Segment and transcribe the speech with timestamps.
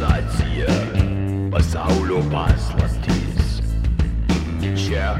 [0.00, 0.66] Civilizacija,
[1.50, 3.60] pasaulio paslaptys.
[4.74, 5.12] Čia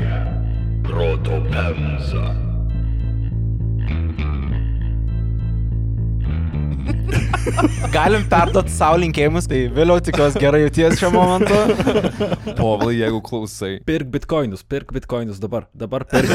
[0.83, 2.40] proto pemza.
[7.93, 11.56] Galim perduoti savo linkėjimus, tai vėliau tikiuosi gerai jauties šiuo momentu.
[12.59, 13.73] Povilai, jeigu klausai.
[13.87, 15.67] Pirk bitkoinus, pirk bitkoinus dabar.
[15.77, 16.29] Dabar pirk.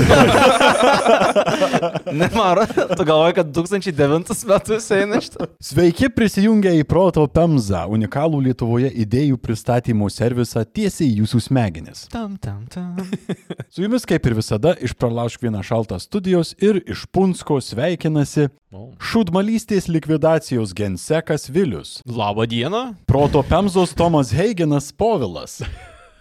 [2.19, 2.65] Nemaro,
[2.95, 5.49] tu galvoji, kad 2009 metus eina šitą.
[5.63, 12.05] Sveiki prisijungę į Proto Pemza, unikalų Lietuvoje idėjų pristatymo servisą tiesiai į jūsų smegenis.
[12.13, 12.97] Tam, tam, tam.
[13.73, 19.87] Su jumis kaip ir visada iš Pralaušk vieną šaltą studijos ir iš Punsko sveikinasi šūdmalystės
[19.91, 22.93] likvidacijos gensekas Vilius, Labą dieną.
[23.05, 25.63] Proto Pemzos Tomas Heigenas Povilas,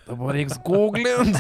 [0.07, 1.39] Dabar reiks googlinti.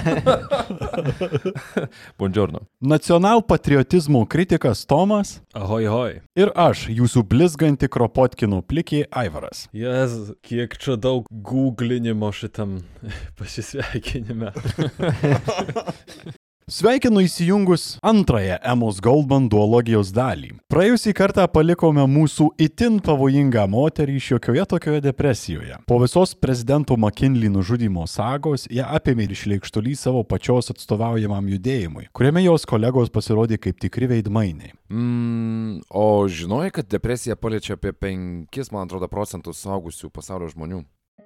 [2.18, 2.60] Buongiorno.
[2.80, 6.20] nacionalpatriotizmo kritikas Tomas Ahoj, ahoj.
[6.36, 9.66] ir aš, jūsų blizganti Kropotkinų plikė Aivaras.
[9.72, 12.78] Jez, kiek čia daug googlinimo šitam
[13.38, 14.52] pasisveikinime.
[16.64, 20.54] Sveikinu įsijungus antrąją Emos Goldman duologijos dalį.
[20.72, 25.76] Praėjusį kartą palikome mūsų itin pavojingą moterį šiokioje tokioje depresijoje.
[25.84, 32.46] Po visos prezidento McKinley nužudimo sagos ją apėmė ir išleikštulys savo pačios atstovaujamam judėjimui, kuriame
[32.46, 34.72] jos kolegos pasirodė kaip tikri veidmainiai.
[34.88, 40.80] Mm, o žinojai, kad depresija paliečia apie 5, man atrodo, procentus saugusių pasaulio žmonių?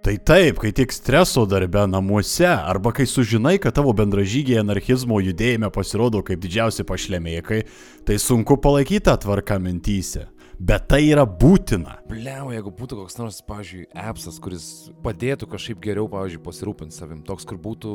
[0.09, 5.69] Tai taip, kai tiek streso darbe namuose, arba kai sužinai, kad tavo bendražygiai anarchizmo judėjime
[5.69, 7.59] pasirodo kaip didžiausi pašlemėkai,
[8.09, 10.25] tai sunku palaikyti tą tvarką mintyse.
[10.59, 12.01] Bet tai yra būtina.
[12.11, 14.65] Bliau, jeigu būtų koks nors, pavyzdžiui, appsas, kuris
[15.05, 17.20] padėtų kažkaip geriau, pavyzdžiui, pasirūpinti savim.
[17.23, 17.92] Toks, kur būtų,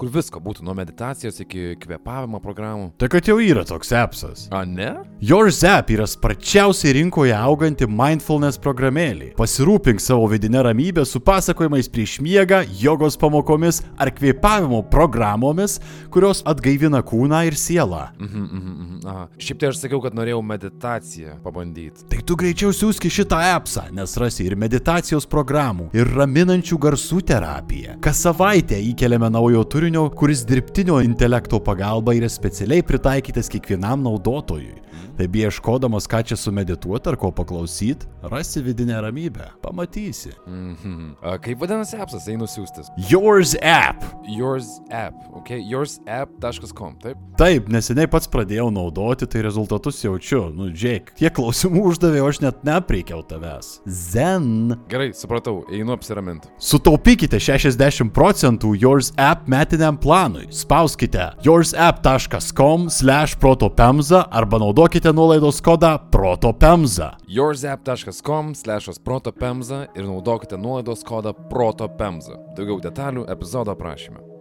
[0.00, 2.88] kur visko būtų, nuo meditacijos iki kvepavimo programų.
[2.98, 4.48] Tai kad jau yra toks appsas.
[4.50, 4.88] A, ne?
[5.22, 9.30] Yours app yra sparčiausiai rinkoje auganti mindfulness programėlė.
[9.38, 15.78] Pasirūpink savo vidinę ramybę su pasakojimais prieš miegą, jogos pamokomis ar kvėpavimo programomis,
[16.10, 18.08] kurios atgaivina kūną ir sielą.
[18.18, 19.38] Mhm, mhm, mhm.
[19.38, 21.91] Šiaip tai aš sakiau, kad norėjau meditaciją pabandyti.
[22.12, 27.98] Tai tu greičiau siūski šitą appsą, nes rasi ir meditacijos programų, ir raminančių garsų terapiją.
[28.04, 34.80] Kas savaitę įkeliame naujo turinio, kuris dirbtinio intelekto pagalba yra specialiai pritaikytas kiekvienam naudotojui.
[35.12, 39.50] Tai ieškodamas, ką čia sumedituoti ar ko paklausyti, rasi vidinę ramybę.
[39.62, 40.32] Pamatysi.
[40.46, 41.12] Mhm.
[41.20, 42.88] A, kaip vadinasi appsas, einu siūstis.
[43.10, 44.04] Yours app.
[44.28, 45.52] Yours app, ok?
[45.68, 47.20] yoursapp.com, taip?
[47.36, 50.46] Taip, neseniai pats pradėjau naudoti, tai rezultatus jaučiu.
[50.56, 53.80] Nu, žiūrėk, tiek klausimų uždavė, o aš net nepreikiau tavęs.
[53.86, 54.76] Zen.
[54.90, 56.50] Gerai, supratau, einu apsiraminti.
[56.62, 60.48] Sutaupykite 60 procentų Yours app metiniam planui.
[60.54, 67.12] Spauskite yoursapp.com slash protopemza arba naudokite nuolaidos kodą protopemza.
[67.26, 72.38] yoursapp.com slashas protopemza ir naudokite nuolaidos kodą protopemza.
[72.56, 74.31] Daugiau detalių epizodo aprašyme.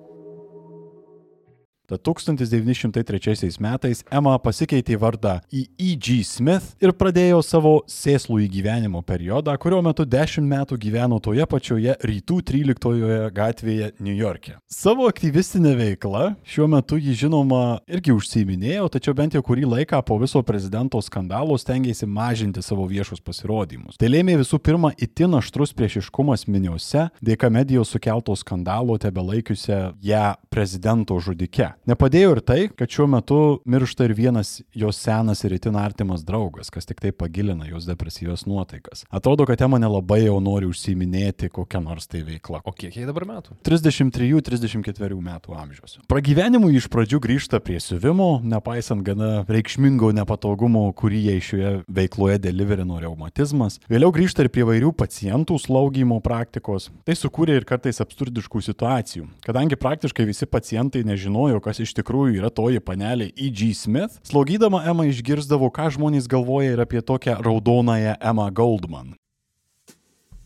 [1.92, 6.22] Tad 1903 metais Emma pasikeitė vardą į E.G.
[6.24, 12.38] Smith ir pradėjo savo sėslų įgyvenimo periodą, kurio metu 10 metų gyveno toje pačioje rytų
[12.48, 14.56] 13 gatvėje New York'e.
[14.72, 20.16] Savo aktyvistinę veiklą šiuo metu ji žinoma irgi užsiiminėjo, tačiau bent jau kurį laiką po
[20.24, 24.00] viso prezidento skandalo stengiasi mažinti savo viešus pasirodymus.
[24.00, 31.20] Tai lėmė visų pirma itin aštrus priešiškumas miniuose, dėka medijos sukelto skandalo tebelaikiusią ją prezidento
[31.20, 31.74] žudike.
[31.90, 36.70] Nepadėjo ir tai, kad šiuo metu miršta ir vienas jos senas ir itin artimas draugas,
[36.70, 39.02] kas tik tai pagilina jos depresyvios nuotaikas.
[39.10, 42.60] Atrodo, kad Ema nelabai jau nori užsiminėti kokią nors tai veiklą.
[42.70, 43.58] O kiek jai dabar metų?
[43.66, 45.98] 33-34 metų amžiaus.
[46.12, 53.02] Pragyvenimui iš pradžių grįžta prie siuvimo, nepaisant gana reikšmingo nepatogumo, kurį jai šioje veikloje deliverino
[53.02, 53.80] reumatizmas.
[53.90, 56.92] Vėliau grįžta ir prie vairių pacientų slaugymo praktikos.
[57.10, 59.26] Tai sukūrė ir kartais absurdiškų situacijų.
[59.50, 63.72] Kadangi praktiškai visi pacientai nežinojo, kas iš tikrųjų yra toji panelė E.G.
[63.78, 69.16] Smith, slaugydama Emma išgirsdavo, ką žmonės galvoja ir apie tokią raudonąją Emma Goldman.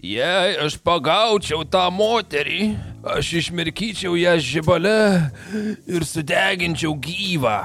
[0.05, 2.75] Jei aš pagaučiau tą moterį,
[3.15, 4.97] aš išmirkyčiau ją žibale
[5.89, 7.57] ir sudeginčiau gyvą.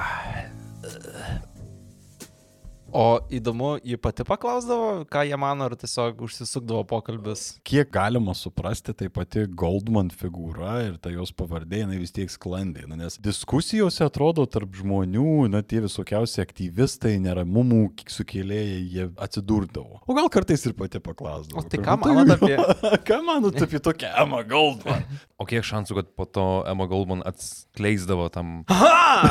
[2.93, 7.61] O įdomu, ji pati paklausdavo, ką jie mano, ar tiesiog užsisukdavo pokalbis.
[7.67, 12.89] Kiek galima suprasti, tai pati Goldman figūra ir ta jos pavardė, jinai vis tiek sklandė.
[12.91, 20.03] Na, nes diskusijose atrodo tarp žmonių, na tie visokiausi aktyvistai, neramumų sukėlėjai, jie atsidurdavo.
[20.11, 21.63] O gal kartais ir pati paklausdavo.
[21.63, 22.57] O tai ką "Nu, manot apie...
[23.09, 25.07] ką manot apie tokią Emma Goldman?
[25.39, 28.65] O kiek šansų, kad po to Emma Goldman atskleisdavo tam...
[28.67, 29.31] Aha!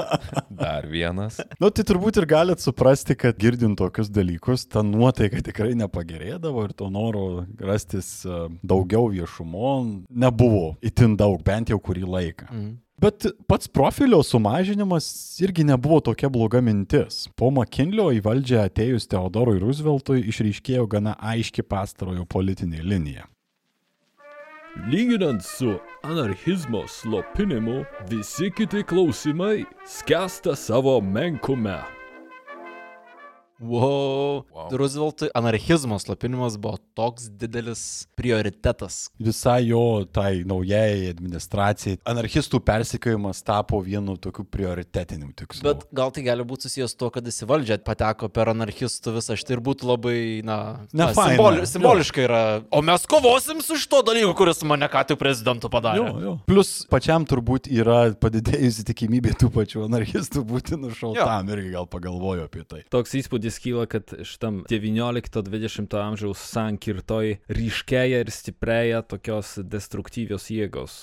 [0.61, 1.39] Dar vienas.
[1.61, 6.75] Nu, tai turbūt ir galit suprasti, kad girdint tokius dalykus, ta nuotaika tikrai nepagerėdavo ir
[6.77, 7.25] to noro
[7.59, 9.73] rastis e, daugiau viešumo
[10.09, 12.49] nebuvo itin daug, bent jau kurį laiką.
[12.51, 12.71] Mhm.
[13.01, 15.07] Bet pats profilio sumažinimas
[15.41, 17.23] irgi nebuvo tokia bloga mintis.
[17.33, 23.25] Po McKinlio į valdžią atėjus Teodorui Rooseveltui išryškėjo gana aiški pastarojo politinė linija.
[24.75, 32.00] Lyginant su anarchizmo slopinimu, visi kiti klausimai skęsta savo menkume.
[33.61, 34.43] Wow.
[34.51, 34.69] Wow.
[34.71, 39.11] Rooseveltui anarchizmo slopinimas buvo toks didelis prioritetas.
[39.19, 45.63] Visai jo tai naujai administracijai anarchistų persikėjimas tapo vienu tokiu prioritetiniu tikslu.
[45.65, 49.15] Bet gal tai gali būti susijęs su to, kad jis į valdžią pateko per anarchistų
[49.17, 50.17] visą šitą ir būtų labai,
[50.47, 50.57] na,
[50.93, 51.35] na faina.
[51.35, 52.41] simboli, simboliškai yra.
[52.73, 56.01] O mes kovosim su šito dalyku, kuris mane ką tik prezidentu padarė.
[56.01, 56.35] Jo, jo.
[56.49, 62.65] Plus pačiam turbūt yra padidėjusi tikimybė tų pačių anarchistų būti nušautam irgi gal pagalvoju apie
[62.65, 62.83] tai.
[62.93, 70.95] Toks įspūdis kyla, kad šitam 19-20 amžiaus sankirtoj ryškėja ir stiprėja tokios destruktyvios jėgos,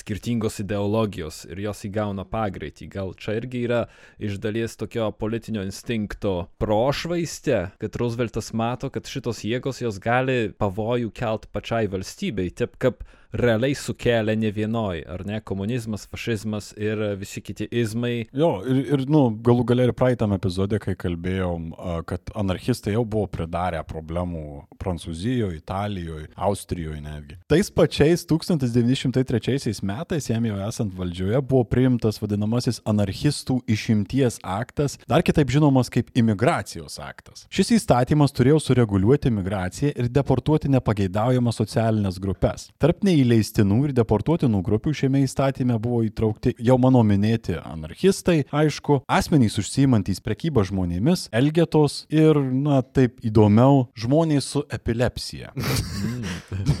[0.00, 2.90] skirtingos ideologijos ir jos įgauna pagreitį.
[2.92, 3.82] Gal čia irgi yra
[4.18, 11.12] iš dalies tokio politinio instinkto prošvaistė, kad Rooseveltas mato, kad šitos jėgos jos gali pavojų
[11.14, 17.42] kelt pačiai valstybei, taip kaip realiai sukėlė ne vienoj, ar ne, komunizmas, fašizmas ir visi
[17.44, 18.28] kiti izmai.
[18.36, 23.04] Jo, ir, ir nu, galų galia ir praeitam epizode, kai kalbėjom, a, kad anarchistai jau
[23.08, 24.44] buvo pridarę problemų
[24.82, 27.38] Prancūzijoje, Italijoje, Austrijoje netgi.
[27.50, 35.24] Tais pačiais 1903 metais, jam jau esant valdžioje, buvo priimtas vadinamasis anarchistų išimties aktas, dar
[35.24, 37.46] kitaip žinomas kaip imigracijos aktas.
[37.52, 42.68] Šis įstatymas turėjo sureguliuoti imigraciją ir deportuoti nepageidaujamas socialinės grupės.
[42.82, 49.58] Tarp neįleistinų ir deportuotinų grupių šiame įstatyme buvo įtraukti jau mano minėti anarchistai, aišku, asmenys
[49.62, 55.52] užsiimantys prekybą žmonėmis, elgetos ir, na taip įdomiau, žmonės su epilepsija.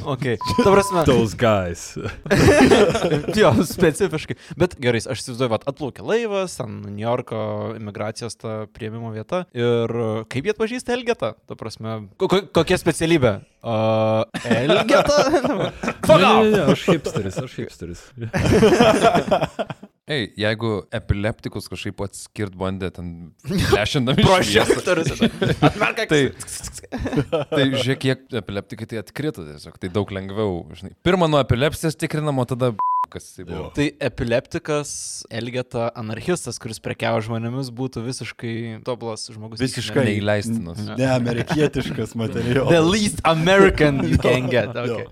[0.02, 0.36] Okay.
[0.58, 1.94] Ta prasme, Those guys.
[3.38, 4.34] jo, specifiškai.
[4.58, 7.38] Bet gerai, aš įsivaizduoju, vat, atplaukė laivas, ten New Yorko
[7.78, 9.44] imigracijos ta prieimimo vieta.
[9.56, 9.94] Ir
[10.32, 11.32] kaip jie atpažįsta Elgetą?
[11.48, 13.36] Ta prasme, ko, ko, kokia specialybė?
[13.62, 15.18] Uh, Elgetą?
[16.12, 18.04] Ne, ne, ne, aš hipsteris, aš hipsteris.
[20.12, 23.10] Ei, jeigu epileptikus kažkaip atskirt bandė ten
[23.70, 25.60] plešindami šviesą, Prožektorius.
[25.62, 26.22] Atmerk Tai,
[27.52, 30.96] tai žiūrėk, kiek epileptikai tai atkrito tiesiog, tai daug lengviau, žinai.
[31.06, 32.72] Pirmą nuo epilepsijos tikrinamo, tada
[33.14, 33.68] kas tai buvo.
[33.76, 34.92] Tai epileptikas,
[35.30, 38.56] Elgeta, anarchistas, kuris prekiavo žmonėmis, būtų visiškai
[38.86, 39.62] tobulas žmogus.
[39.62, 40.82] Visiškai Neįleistinas.
[40.98, 42.90] Ne amerikietiškas The materialas.
[42.90, 44.74] least American you can get.
[44.74, 45.06] Okay.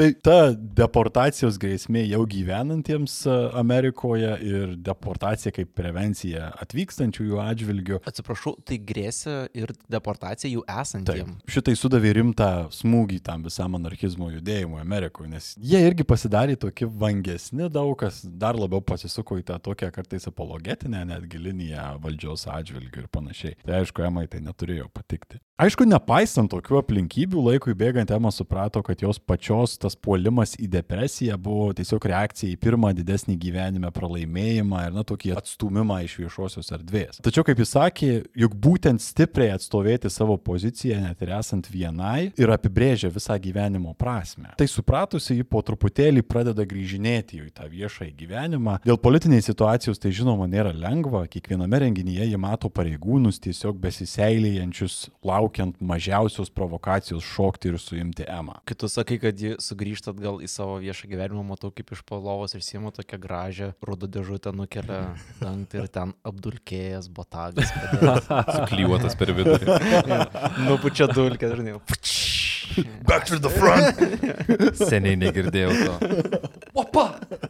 [0.00, 7.98] Tai ta deportacijos grėsmė jau gyvenantiems a, Amerikoje ir deportacija kaip prevencija atvykstančiųjų atžvilgių.
[8.08, 11.42] Atsiprašau, tai grėsia ir deportacija jų Taip, esantiems.
[11.52, 17.68] šitai sudavė rimtą smūgį tam visam anarchizmo judėjimui Amerikoje, nes jie irgi pasidarė tokie vangesni,
[17.68, 23.12] daug kas dar labiau pasisuko į tą tokią kartais apologetinę netgi liniją valdžios atžvilgių ir
[23.12, 23.60] panašiai.
[23.68, 25.44] Tai aišku, Emai tai neturėjo patikti.
[25.60, 31.36] Aišku, nepaisant tokių aplinkybių, laikui bėgant Ema suprato, kad jos pačios tas puolimas į depresiją
[31.40, 37.18] buvo tiesiog reakcija į pirmą didesnį gyvenime pralaimėjimą ir, na, tokį atstumimą iš viešosios erdvės.
[37.24, 42.52] Tačiau, kaip jis sakė, juk būtent stipriai atstovėti savo poziciją, net ir esant vienai, ir
[42.54, 44.52] apibrėžia visą gyvenimo prasme.
[44.58, 48.78] Tai supratusi, ji po truputėlį pradeda grįžinėti į tą viešąjį gyvenimą.
[48.86, 55.80] Dėl politinės situacijos tai žinoma nėra lengva, kiekviename renginyje jie mato pareigūnus tiesiog besiseilėjančius, laukiant
[55.82, 58.60] mažiausios provokacijos šokti ir suimti Emą.
[58.68, 62.56] Kai tu sakai, kad ji sugrįžta atgal į savo viešą gyvenimą, matau kaip iš palovos
[62.56, 65.02] ir siemo tokią gražią rudą dėžutę nukelia
[65.40, 67.72] dangtį ir ten apdulkėjęs botagas.
[68.56, 69.78] Suklyjuotas per vidurį.
[70.66, 71.78] Nupučia dulkę, žinai.
[73.06, 73.98] Back to the front!
[74.90, 75.94] Seniai negirdėjau to.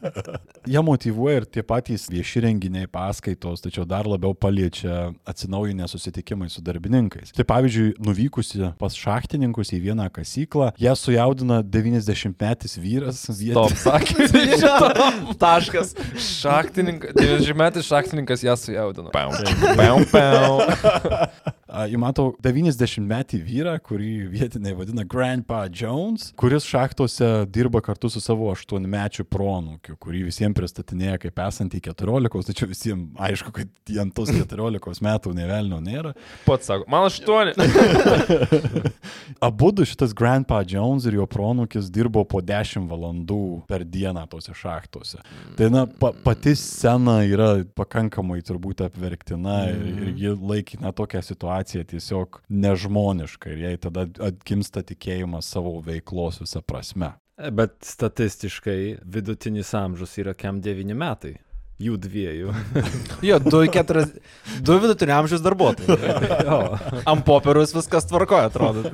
[0.70, 6.62] Jie motivuoja ir tie patys vieši renginiai, paskaitos, tačiau dar labiau paliečia atsinaujinę susitikimai su
[6.64, 7.32] darbininkais.
[7.36, 13.24] Tai pavyzdžiui, nuvykusi pas šachtininkus į vieną kasyklą, ją sujaudina 90-metis vyras.
[13.30, 14.28] Stop, sakė.
[15.44, 15.94] Taškas.
[16.40, 19.14] Šachtininkas, 90 metų šachtininkas ją sujaudino.
[19.14, 19.32] Pau,
[19.78, 20.60] pau, pau.
[21.70, 28.10] A, Jį matau 90 metį vyrą, kurį vietiniai vadina Grandpa Jones, kuris šachtose dirba kartu
[28.10, 28.88] su savo 8
[29.20, 35.02] mečiu pronukiu, kurį visiems pristatinėja kaip esantį 14, tačiau visiems aišku, kad jam tos 14
[35.02, 36.14] metų nevelnio nėra.
[36.46, 37.54] Pats sako, man aštuoni.
[39.40, 44.54] Abu du šitas Grandpa Jones ir jo pronukis dirbo po 10 valandų per dieną tose
[44.54, 45.20] šachtose.
[45.56, 51.86] Tai na, pa, pati scena yra pakankamai turbūt apverktina ir, ir ji laikina tokią situaciją
[51.94, 57.14] tiesiog nežmoniška ir jai tada atgimsta tikėjimas savo veiklos visą prasme.
[57.48, 61.36] Bet statistiškai vidutinis amžius yra kem 9 metai.
[61.80, 62.54] Jų dviejų.
[63.24, 64.10] Jo, du, keturis,
[64.64, 66.10] du vidutinio amžiaus darbuotojai.
[66.44, 66.58] jo.
[67.08, 68.90] Ant popieriaus viskas tvarkoja, atrodo.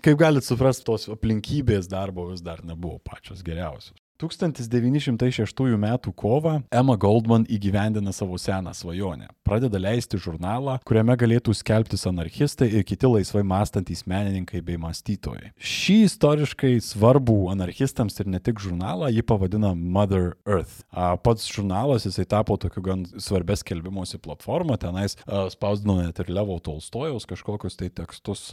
[0.00, 3.98] Kaip galite suprasti, tos aplinkybės darbo vis dar nebuvo pačios geriausios.
[4.20, 5.86] 1906 m.
[6.12, 9.30] kovą Emma Goldman įgyvendina savo seną svajonę.
[9.46, 15.50] Pradeda leisti žurnalą, kuriame galėtų skelbtis anarchistai ir kiti laisvai mąstantys menininkai bei mąstytojai.
[15.56, 20.84] Šį istoriškai svarbų anarchistams ir ne tik žurnalą ji pavadina Mother Earth.
[21.24, 25.16] Pats žurnalas jisai tapo tokiu gan svarbia skelbimosi platforma, tenais
[25.54, 28.50] spausdino net ir Levo Tolstojaus kažkokius tai tekstus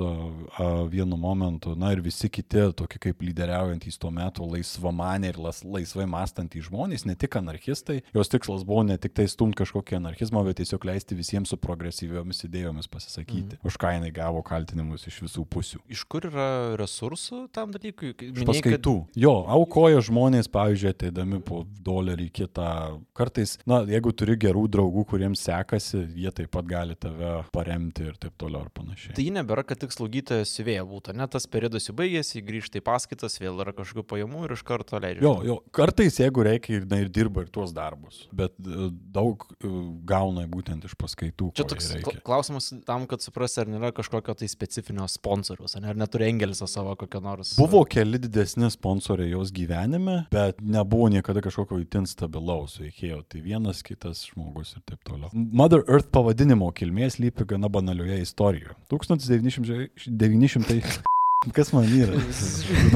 [0.93, 6.07] vienu momentu, na ir visi kiti tokie kaip lyderiaujantys tuo metu laisvamaniai ir las, laisvai
[6.09, 10.59] mąstantys žmonės, ne tik anarchistai, jos tikslas buvo ne tik tai stumti kažkokį anarchizmą, bet
[10.61, 13.67] tiesiog leisti visiems su progresyviomis idėjomis pasisakyti, mm.
[13.67, 15.81] už ką jinai gavo kaltinimus iš visų pusių.
[15.93, 16.49] Iš kur yra
[16.79, 18.13] resursų tam dalykui?
[18.17, 18.95] Kaip Iš minėjai, paskaitų.
[19.07, 19.21] Kad...
[19.23, 22.69] Jo, aukoja žmonės, pavyzdžiui, ateidami po dolerį kitą.
[23.17, 28.17] Kartais, na, jeigu turi gerų draugų, kuriems sekasi, jie taip pat gali tave paremti ir
[28.21, 29.15] taip toliau ir panašiai.
[29.17, 33.39] Tai nebėra, kad tik slaugytoja siuvėja būtų, net tas periodas jau baigėsi, grįžta į paskaitas,
[33.41, 35.23] vėl yra kažkokių pajamų ir iš karto leidžia.
[35.25, 39.71] Jo, jo, kartais jeigu reikia, na, ir dirba ir tuos darbus, bet e, daug e,
[40.09, 41.51] gauna būtent iš paskaitų.
[41.57, 41.89] Čia toks
[42.27, 46.67] klausimas tam, kad suprasti, ar nėra kažkokio tai specifinio sponsoriaus, ar ne- ar neturi Engelso
[46.69, 47.55] savo kokio nors.
[47.59, 53.23] Buvo keli didesni sponsoriai jos gyvenime, bet nebuvo niekada kažkokio itin stabilaus veikėjo.
[53.27, 55.31] Tai vienas kitas žmogus ir taip toliau.
[55.33, 58.75] Mother Earth pavadinimo kilmės lypi gana banalioje istorijoje.
[58.93, 61.07] 1900...
[61.53, 62.17] Kas man yra?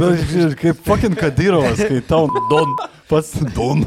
[0.01, 2.73] Na, žiūrėk, kaip fucking Kadyrovas, kai tau don,
[3.05, 3.83] pats don.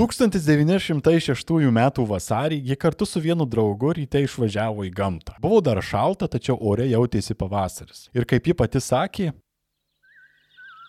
[0.00, 1.80] 1906 m.
[2.08, 5.36] vasarį ji kartu su vienu draugu ryte išvažiavo į gamtą.
[5.44, 8.08] Buvo dar šalta, tačiau ore jautėsi pavasaris.
[8.16, 9.34] Ir kaip ji pati sakė,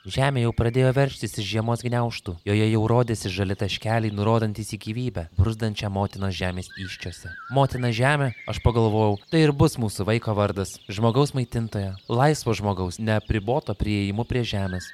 [0.05, 5.24] Žemė jau pradėjo verštis iš žiemos gniauštų, joje jau rodėsi žali taškeliai, nurodantis į gyvybę,
[5.33, 7.31] brusdančią motinos žemės iščiose.
[7.50, 13.74] Motina žemė, aš pagalvojau, tai ir bus mūsų vaiko vardas- žmogaus maitintoja, laisvo žmogaus, neapriboto
[13.74, 14.85] prieimu prie žemės.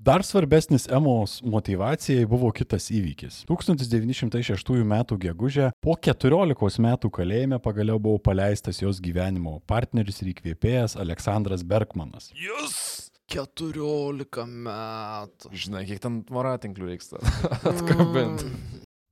[0.00, 3.44] Dar svarbesnis Emos motivacijai buvo kitas įvykis.
[3.44, 5.04] 1906 m.
[5.04, 12.32] gegužę po 14 metų kalėjime pagaliau buvo paleistas jos gyvenimo partneris ir įkvėpėjas Aleksandras Bergmanas.
[12.32, 15.54] Jūs 14 metų.
[15.54, 18.50] Žinai, kiek ten voratinklių reiks atkabinti.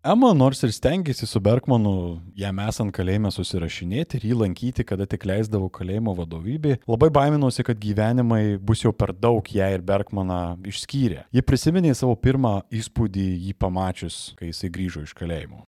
[0.09, 5.27] Ema nors ir stengiasi su Bergmanu jam esant kalėjime susirašinėti ir jį lankyti, kada tik
[5.27, 11.27] leisdavo kalėjimo vadovybė, labai baiminosi, kad gyvenimai bus jau per daug ją ir Bergmaną išskyrę.
[11.35, 15.65] Ji prisiminė savo pirmą įspūdį jį pamačius, kai jisai grįžo iš kalėjimo.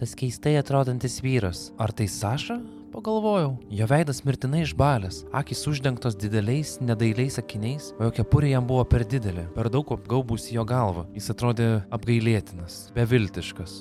[0.00, 2.56] Tas keistai atrodantis vyras, ar tai Saša?
[2.92, 8.84] Pagalvojau, jo veidas mirtinai išbalęs, akis uždengtos dideliais, nedailiais akiniais, o jo kepurė jam buvo
[8.84, 11.06] per didelė, per daug apgaubusi jo galvą.
[11.16, 13.80] Jis atrodė apgailėtinas, beviltiškas.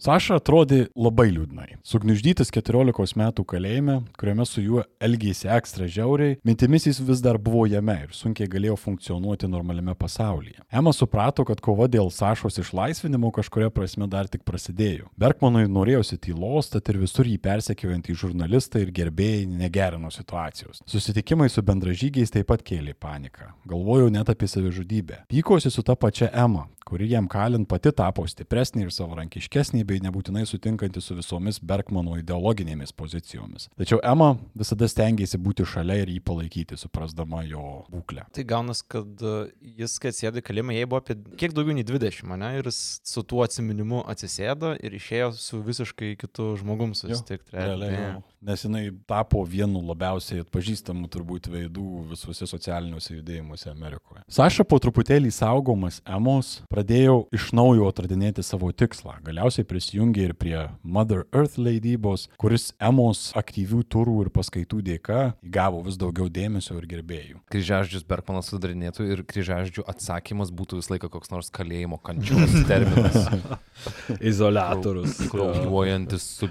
[0.00, 1.74] Saša atrodė labai liūdnai.
[1.84, 7.66] Sugniuždytas 14 metų kalėjime, kuriame su juo elgėsi ekstra žiauriai, mintimis jis vis dar buvo
[7.68, 10.64] jame ir sunkiai galėjo funkcionuoti normaliame pasaulyje.
[10.72, 15.10] Ema suprato, kad kova dėl Sašos išlaisvinimo kažkuria prasme dar tik prasidėjo.
[15.20, 20.80] Bergmanui norėjosi tylos, tad ir visur jį persekiojantys žurnalistai ir gerbėjai negerino situacijos.
[20.88, 23.52] Susitikimai su bendražygiais taip pat kėlė paniką.
[23.68, 25.26] Galvojau net apie savižudybę.
[25.28, 30.46] Pykosi su ta pačia Ema, kuri jam kalint pati tapo stipresnė ir savarankiškesnė bei nebūtinai
[30.48, 33.68] sutinkanti su visomis Bergmano ideologinėmis pozicijomis.
[33.80, 38.26] Tačiau Ema visada stengiasi būti šalia ir jį palaikyti, suprasdama jo būklę.
[38.36, 39.36] Tai gaunas, kad e,
[39.82, 42.52] jis, kai sėdi kalėjime, jai buvo apie kiek daugiau nei 20, ne?
[42.60, 47.56] Ir jis su tuo atsiminimu atsisėdo ir išėjo su visiškai kitu žmogum susitikti.
[47.56, 48.20] Realiai, jo.
[48.40, 54.22] Nes jinai tapo vienu labiausiai atpažįstamų turbūt veidų visuose socialiniuose judėjimuose Amerikoje.
[54.32, 59.18] Saša po truputėlį saugomas Emos pradėjo iš naujo atradinėti savo tikslą.
[59.26, 65.84] Galiausiai prisijungė ir prie Mother Earth leidybos, kuris Emos aktyvių turų ir paskaitų dėka įgavo
[65.84, 67.42] vis daugiau dėmesio ir gerbėjų.
[67.52, 73.28] Kryžiaždžius Berkmanas sudarinėtų ir kryžiaždžių atsakymas būtų visą laiką koks nors kalėjimo kančios terminas.
[74.32, 75.20] Izolatorius.
[75.28, 76.50] Kraujuojantis su...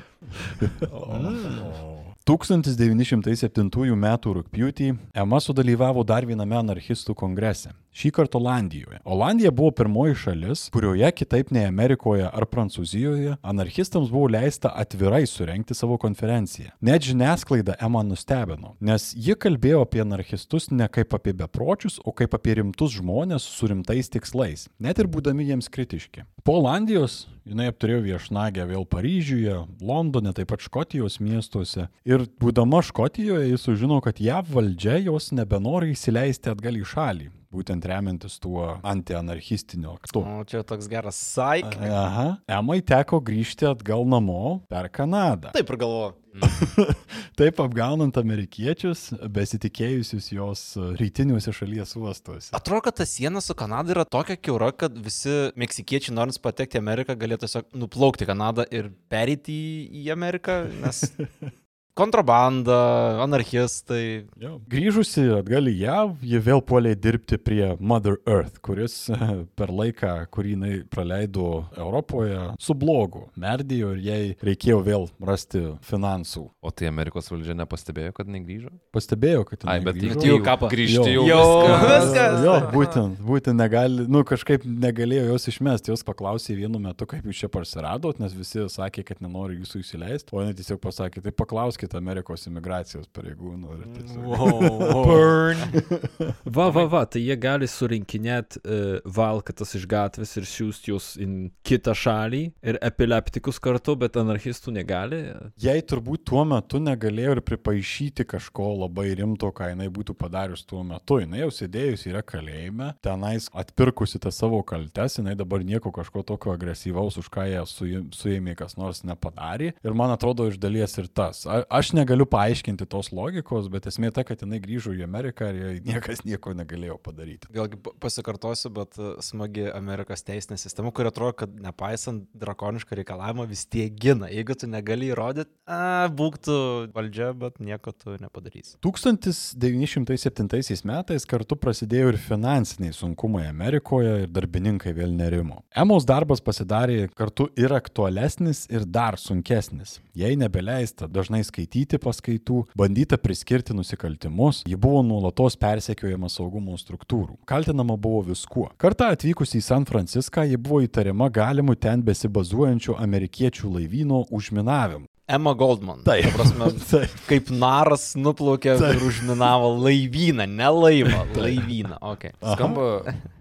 [2.30, 4.08] 1907 m.
[4.38, 7.72] rūpjūtį Ema sudalyvavo dar viename anarchistų kongrese.
[7.90, 9.00] Šį kartą Olandijoje.
[9.04, 15.74] Olandija buvo pirmoji šalis, kurioje kitaip nei Amerikoje ar Prancūzijoje anarchistams buvo leista atvirai surenkti
[15.76, 16.70] savo konferenciją.
[16.86, 22.38] Net žiniasklaida Ema nustebino, nes ji kalbėjo apie anarchistus ne kaip apie bepročius, o kaip
[22.38, 26.28] apie rimtus žmonės su rimtais tikslais, net ir būdami jiems kritiški.
[26.46, 31.90] Po Olandijos jinai apturėjo viešnagę vėl Paryžiuje, Londone, taip pat Škotijos miestuose.
[32.08, 37.30] Ir būdama Škotijoje jis sužino, kad JAV valdžia jos nebenori įsileisti atgal į šalį.
[37.50, 40.22] Būtent remiantis tuo antianarchistiniu aktu.
[40.22, 41.80] O čia toks geras saik.
[41.82, 42.28] Aha.
[42.60, 45.50] Emai teko grįžti atgal namo per Kanadą.
[45.56, 46.18] Taip ir galvoju.
[47.40, 50.64] Taip apgaunant amerikiečius, besitikėjusius jos
[51.00, 52.52] rytiniuose šalies uostuose.
[52.54, 56.84] Atrodo, kad ta siena su Kanada yra tokia kiaura, kad visi meksikiečiai norint patekti į
[56.84, 59.58] Ameriką galėtų tiesiog nuplaukti Kanadą ir perėti
[60.04, 61.08] į Ameriką, nes
[62.00, 62.78] kontrabanda,
[63.26, 64.26] anarchistai.
[64.40, 64.58] Jo.
[64.72, 68.96] Grįžusi atgal į JAV, ji vėl puolė dirbti prie Mother Earth, kuris
[69.60, 76.46] per laiką, kurį jinai praleido Europoje, su blogu merdėjo ir jai reikėjo vėl rasti finansų.
[76.64, 78.72] O tai Amerikos valdžia nepastebėjo, kad negrįžo?
[78.96, 80.26] Pastebėjo, kad jinai Ai, bet grįžo.
[80.28, 80.70] jau kapą.
[80.72, 81.26] grįžti jau.
[81.30, 81.86] Jau viskas.
[82.10, 82.40] viskas.
[82.46, 85.94] Jo, būtent, būtent negali, nu kažkaip negalėjo jos išmesti.
[85.94, 90.34] Jos paklausė vienu metu, kaip jūs čia pasiradot, nes visi sakė, kad nenori jūsų įsileisti.
[90.36, 93.78] O jinai tiesiog pasakė, tai paklauskite Amerikos imigracijos pareigūnų.
[93.98, 95.58] tiesiog- Burn.
[96.60, 101.28] Va, va, va, tai jie gali surinkinėti uh, valkatas iš gatvės ir siūsti juos į
[101.68, 105.20] kitą šalį ir epileptikus kartu, bet anarchistų negali.
[105.62, 110.82] Jei turbūt tuo metu negalėjo ir pripaišyti kažko labai rimto, ką jinai būtų padarius tuo
[110.88, 111.20] metu.
[111.24, 116.54] Jinai jau sėdėjus yra kalėjime, tenais atpirkusi tą savo kaltes, jinai dabar nieko kažko tokio
[116.56, 119.74] agresyvaus, už ką ją sui- suėmė kas nors nepadarė.
[119.86, 121.46] Ir man atrodo iš dalies ir tas.
[121.46, 125.80] A, aš negaliu paaiškinti tos logikos, bet esmė ta, kad jinai grįžo į Ameriką ir
[125.86, 127.50] niekas nieko negalėjo padaryti.
[127.54, 133.46] Vėlgi pa- pasikartosiu, bet e, smagi Amerikos teisinė sistema, kuri atrodo, kad nepaisant drakonišką reikalavimą
[133.50, 134.28] vis tiek gina.
[134.34, 136.58] Jeigu tu negali įrodyti, a, būk tu
[136.96, 138.76] valdžia, bet nieko tu nepadarysi.
[138.86, 145.62] 1907 metais kartu prasidėjo ir finansiniai sunkumai Amerikoje ir darbininkai vėl nerimo.
[145.78, 150.00] Emos darbas pasidarė kartu ir aktualesnis, ir dar sunkesnis.
[150.18, 151.59] Jei nebeleista dažnai skaityti
[152.00, 157.40] paskaitų, bandyta priskirti nusikaltimus, ji buvo nuolatos persekiojama saugumo struktūrų.
[157.50, 158.70] Kaltinama buvo viskuo.
[158.78, 165.08] Kartą atvykusi į San Franciską, ji buvo įtariama galimu ten besibazuojančių amerikiečių laivyno užminavimu.
[165.30, 166.02] Emma Goldman.
[166.08, 166.26] Taip.
[166.26, 167.14] Ta prasme, Taip.
[167.30, 172.00] kaip naras nuplaukė ir užminavo laivyną, ne laivą, laivyną.
[172.16, 172.34] Okay.
[172.42, 172.88] Skamba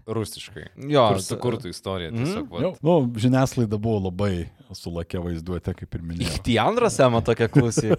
[0.08, 0.68] rusiškai.
[0.88, 2.12] Jo, Kur sukurtų istoriją.
[2.16, 2.80] Tiesiog, Jo, va.
[2.84, 6.42] nu, žiniasklaida buvo labai sulakė vaizduotė, kaip ir minėjau.
[6.46, 7.92] Tiandras Emma tokia klausy.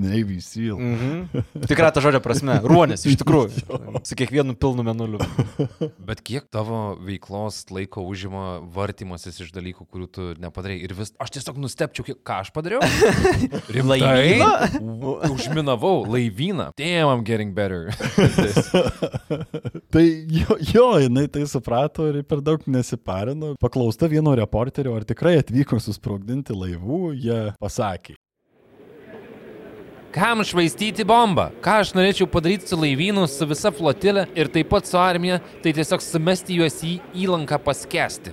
[0.00, 0.78] Navy Seal.
[0.78, 1.44] Mhm.
[1.68, 2.56] Tikrai ta žodžio prasme.
[2.64, 3.78] Ruonis, iš tikrųjų.
[4.08, 5.20] Su kiekvienu pilnu menuliu.
[6.08, 10.78] Bet kiek tavo veiklos laiko užima vartymasis iš dalykų, kurių tu nepadarai.
[10.84, 12.82] Ir vis, aš tiesiog nustepčiau, kiek, ką aš padariau.
[13.94, 15.30] Laivyną?
[15.30, 16.70] Užminavau laivyną.
[16.78, 17.90] Damn, I'm getting better.
[19.94, 23.54] Tai jo, jo, jinai tai suprato ir per daug nesiparino.
[23.62, 28.16] Paklausta vieno reporterio, ar tikrai atvyko susprogdinti laivų, jie pasakė.
[30.14, 31.48] Kam švaistyti bombą?
[31.58, 35.72] Ką aš norėčiau padaryti su laivynu, su visa flotilė ir taip pat su armija, tai
[35.74, 36.92] tiesiog sumesti juos į
[37.24, 38.30] įlanką paskesti.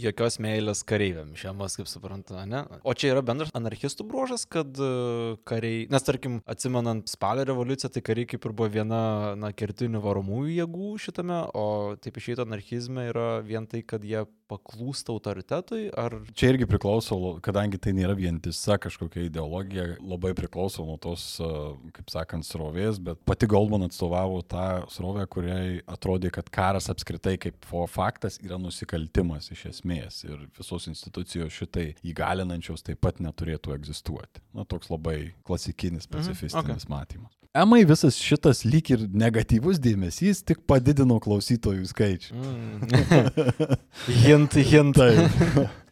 [0.00, 2.64] Jokios meilės kareiviam, šiemas, kaip suprantu, ne?
[2.82, 4.90] O čia yra bendras anarchistų bruožas, kad e,
[5.46, 9.00] kariai, nes tarkim, atsimenant spalio revoliuciją, tai kariai kaip ir buvo viena,
[9.38, 15.14] na, kertinių varomųjų jėgų šitame, o taip išeito anarchizme yra vien tai, kad jie paklūsta
[15.14, 16.18] autoritetui, ar...
[16.36, 21.36] Čia irgi priklauso, kadangi tai nėra vientisa kažkokia ideologija, labai priklauso nuo tos,
[21.96, 27.70] kaip sakant, srovės, bet pati Goldman atstovavo tą srovę, kuriai atrodė, kad karas apskritai kaip
[27.90, 34.42] faktas yra nusikaltimas iš esmės ir visos institucijos šitai įgalinančios taip pat neturėtų egzistuoti.
[34.56, 36.80] Na, toks labai klasikinis, pacifistinis okay.
[36.82, 36.94] okay.
[36.96, 37.36] matymas.
[37.50, 42.36] Emai visas šitas lyg ir negatyvus dėmesys tik padidino klausytojų skaičių.
[42.38, 43.24] Mm.
[44.40, 45.30] Hirn, die Hirnteil.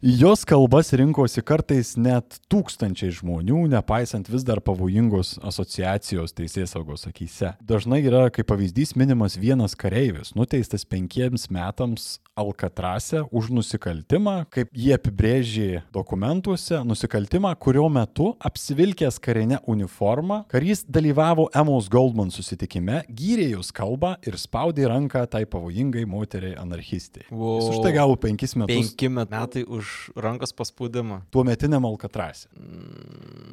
[0.01, 7.57] Jos kalbas rinkosi kartais net tūkstančiai žmonių, nepaisant vis dar pavojingos asociacijos teisės saugos akise.
[7.67, 14.93] Dažnai yra kaip pavyzdys minimas vienas kareivis, nuteistas penkiems metams Alkatrase už nusikaltimą, kaip jie
[14.95, 23.73] apibrėžė dokumentuose, nusikaltimą, kurio metu apsivilkęs karinę uniformą, karys dalyvavo Emos Goldman susitikime, gyrė jos
[23.75, 27.27] kalbą ir spaudė ranką tai pavojingai moteriai anarchistai.
[27.33, 27.59] Wow.
[27.59, 31.21] Jis už tai gavo penkis metus Penki metai už rankos paspaudimą.
[31.31, 32.49] tuo metiniam Alkatrase.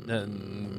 [0.05, 0.19] Ne,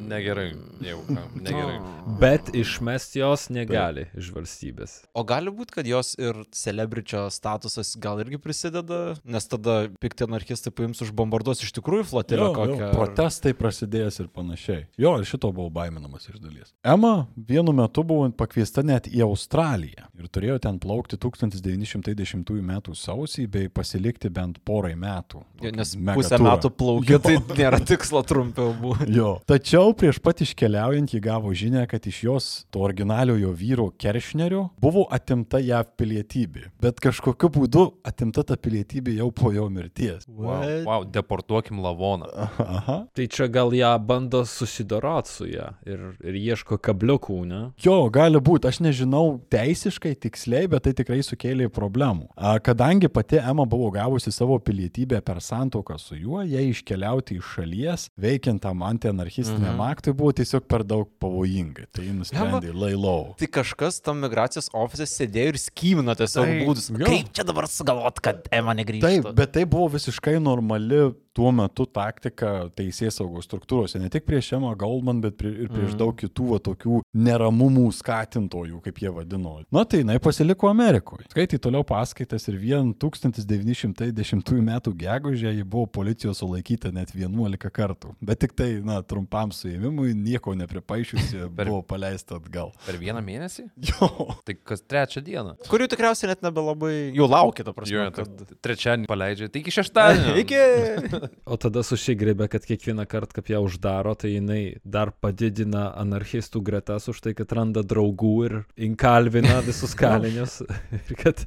[0.09, 0.53] negerai,
[0.87, 1.01] jau,
[1.35, 1.79] negerai.
[2.23, 4.95] Bet išmest jos negali iš valstybės.
[5.17, 10.71] O gali būti, kad jos ir celebričio statusas gal irgi prisideda, nes tada pikti anarchistai
[10.75, 12.91] paims užbombarduos iš tikrųjų flotilę Jo, jo, kokią.
[12.95, 14.87] protestai prasidėjęs ir panašiai.
[15.01, 16.75] Jo, ir šito buvo baiminamas iš dalies.
[16.87, 22.73] Ema vienu metu buvo pakviesta net į Australiją ir turėjo ten plaukti 1910 m.
[22.95, 25.43] sausį bei pasilikti bent porai metų.
[25.63, 28.97] Ja, Nes pusę metų plaukia, tai nėra tikslo trumpiau buvo.
[29.17, 29.37] Jo.
[29.49, 35.07] Tačiau prieš pat iškeliaujant ji gavo žinę, kad iš jos, to originaliojo vyro Keršnerio, buvo
[35.15, 36.67] atimta JAV pilietybė.
[36.83, 40.27] Bet kažkokiu būdu atimta ta pilietybė jau po jo mirties.
[40.29, 42.29] Wow, wow, deportuokim lavoną.
[42.67, 42.99] Aha.
[43.17, 47.63] Tai čia gal ją bando susidorot su ją ir, ir ieško kabliukų, ne?
[47.83, 52.29] Jo, gali būti, aš nežinau teisiškai tiksliai, bet tai tikrai sukėlė problemų.
[52.37, 57.53] A, kadangi pati Ema buvo gavusi savo pilietybę per santoką su juo, jai iškeliauti iš
[57.57, 59.85] šalies, veikiant tam antianarchistiniam mhm.
[59.89, 61.89] aktui, buvo tiesiog per daug pavojingai.
[61.97, 63.35] Tai nusprendė lailau.
[63.41, 66.91] Tai kažkas tam migracijos ofise sėdėjo ir skymino tiesiog Tai- būdus.
[66.95, 67.05] jo.
[67.05, 69.07] Kaip čia dabar sugalvot, kad Ema negrįžtų?
[69.07, 74.01] Taip, bet tai buvo visiškai normali tuo metu taktika teisės saugos struktūrose.
[74.01, 75.99] Ne tik prieš Emma Goldman, bet prie, ir prieš mm.
[76.01, 79.59] daug kitų va, tokių neramumų skatintojų, kaip jie vadino.
[79.75, 81.29] Na tai jinai pasiliko Amerikoje.
[81.33, 84.73] Skaitai toliau paskaitas ir vien 1910 m.
[85.03, 88.15] gegužė ji buvo policijos sulaikyta net 11 kartų.
[88.25, 92.73] Bet tik tai, na, trumpam suėmimui, nieko nepripaišiusi, Per- buvo paleista atgal.
[92.87, 93.69] Per vieną mėnesį?
[93.91, 94.11] Jo.
[94.47, 95.57] Tai kas trečią dieną.
[95.69, 97.97] Kurių tikriausiai net nebelabai jau laukia, ta prasme.
[97.97, 98.57] Jo, kad...
[98.65, 99.51] trečiąjį paleidžia.
[99.53, 100.37] Tai iki šeštadienio.
[100.47, 101.26] Iki.
[101.47, 107.09] O tada susigrėbė, kad kiekvieną kartą, kaip ją uždaro, tai jinai dar padidina anarchistų gretas
[107.13, 108.57] už tai, kad randa draugų ir
[108.89, 110.61] inkalvina visus kalinius.
[110.99, 111.45] ir kad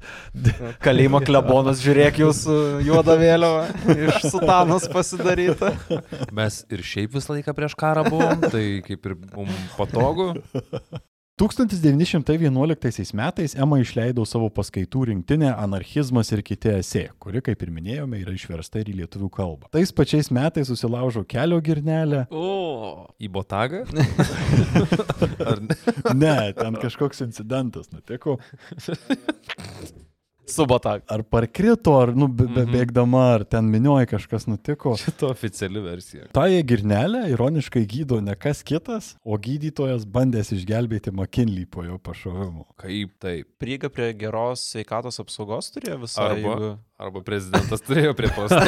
[0.84, 5.74] Kalėjimo klebonas, žiūrėk, jūsų juoda vėliava iš sutanos pasidaryta.
[6.36, 10.34] Mes ir šiaip visą laiką prieš karą buvom, tai kaip ir mum patogu.
[11.40, 18.20] 1911 metais Ema išleido savo paskaitų rinktinę Anarchizmas ir kiti esė, kuri, kaip ir minėjome,
[18.26, 19.70] yra išversta ir į lietuvių kalbą.
[19.72, 22.26] Tais pačiais metais susilaužo kelio girnelę.
[22.28, 23.08] O.
[23.24, 23.86] Į botagą?
[25.60, 25.76] Ne?
[26.16, 28.38] Ne, ten kažkoks incidentas nutiko.
[30.50, 31.00] Subata.
[31.08, 32.74] Ar parkrito, ar nu, be, be, Mhm.
[32.74, 34.96] bėgdama, ar ten minioja kažkas nutiko.
[34.98, 36.28] Šito oficiali versija.
[36.34, 42.66] Tąją girnelę ironiškai gydo ne kas kitas, o gydytojas bandęs išgelbėti McKinley po jo pašovimo.
[42.78, 43.48] Kaip taip?
[43.60, 46.20] Prieiga prie geros sveikatos apsaugos turėjo visą.
[46.30, 48.60] Arba, arba prezidentas turėjo prie posto.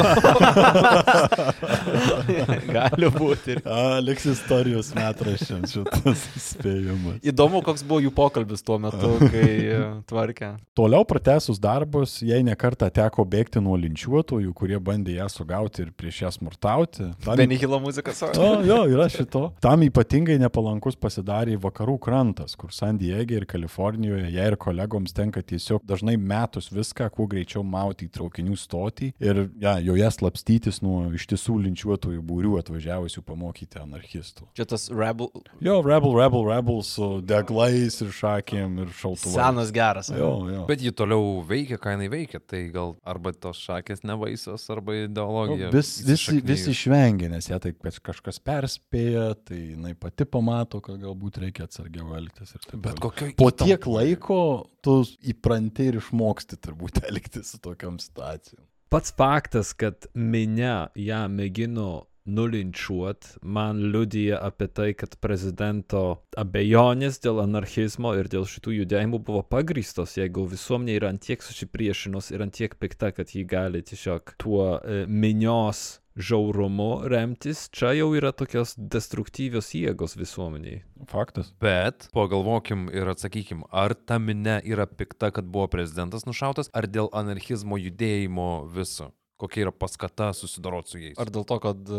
[2.76, 3.58] Gali būti.
[3.68, 7.18] A, liks istorijos metraščiams šitas spėjimas.
[7.28, 10.54] Įdomu, koks buvo jų pokalbis tuo metu, kai e, tvarkė.
[10.78, 16.22] Toliau pratęsus darbus, jai nekarta teko bėgti nuo linčiuotojų, kurie bandė ją sugauti ir prieš
[16.24, 17.10] ją smurtauti.
[17.26, 18.32] Tam, Benihilo muzika savo.
[18.40, 19.50] o, jo, yra šito.
[19.64, 25.44] Tam ypatingai nepalankus pasidarė vakarų krantas, kur San Diege ir Kalifornijoje jai ir kolegoms tenka
[25.44, 31.10] tiesiog dažnai metus viską, kuo greičiau mauti į traukinių stotį ir ja, joje slapstytis nuo
[31.16, 34.46] iš tiesų linčiuotojų būrių atvažiavusių pamokyti anarchistų.
[34.56, 35.30] Čia tas rebel.
[35.62, 39.34] Jo, rebel, rebel, rebel su deglais ir šakėm ir šautuvais.
[39.36, 40.10] Senas geras.
[40.14, 40.64] Jo, jo.
[40.68, 42.40] Bet ji toliau veikia, ką jinai veikia.
[42.52, 45.70] Tai gal arba tos šakės nevaisios, arba ideologija.
[45.70, 50.80] Nu, vis, vis, vis išvengia, nes ją taip kaž- kažkas perspėja, tai jinai pati pamato,
[50.84, 52.54] kad galbūt reikia atsargiau elgtis.
[52.72, 54.40] Bet kokio Po tiek laiko
[54.82, 54.98] tu
[55.30, 58.64] įpranti ir išmoksti turbūt elgtis su tokiam situacijom.
[58.92, 67.42] pats faktas, kad minia ją mėgino nulinčiuot, man liudija apie tai, kad prezidento abejonės dėl
[67.42, 73.10] anarchizmo ir dėl šitų judėjimų buvo pagrįstos, jeigu visuomenė yra antiek susipriešinus ir antiek pikta,
[73.16, 80.16] kad ji gali tiesiog tuo e, minios žiaurumu remtis, čia jau yra tokios destruktyvios jėgos
[80.18, 80.82] visuomeniai.
[81.08, 81.52] Faktas.
[81.62, 87.10] Bet pagalvokim ir atsakykim, ar ta minė yra pikta, kad buvo prezidentas nušautas, ar dėl
[87.16, 89.12] anarchizmo judėjimo viso.
[89.42, 91.18] Kokia yra paskata susidoroti su jais.
[91.20, 91.92] Ar dėl to, kad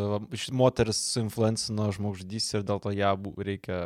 [0.56, 3.80] moteris suinfluencino žmogžudys ir dėl to ją reikia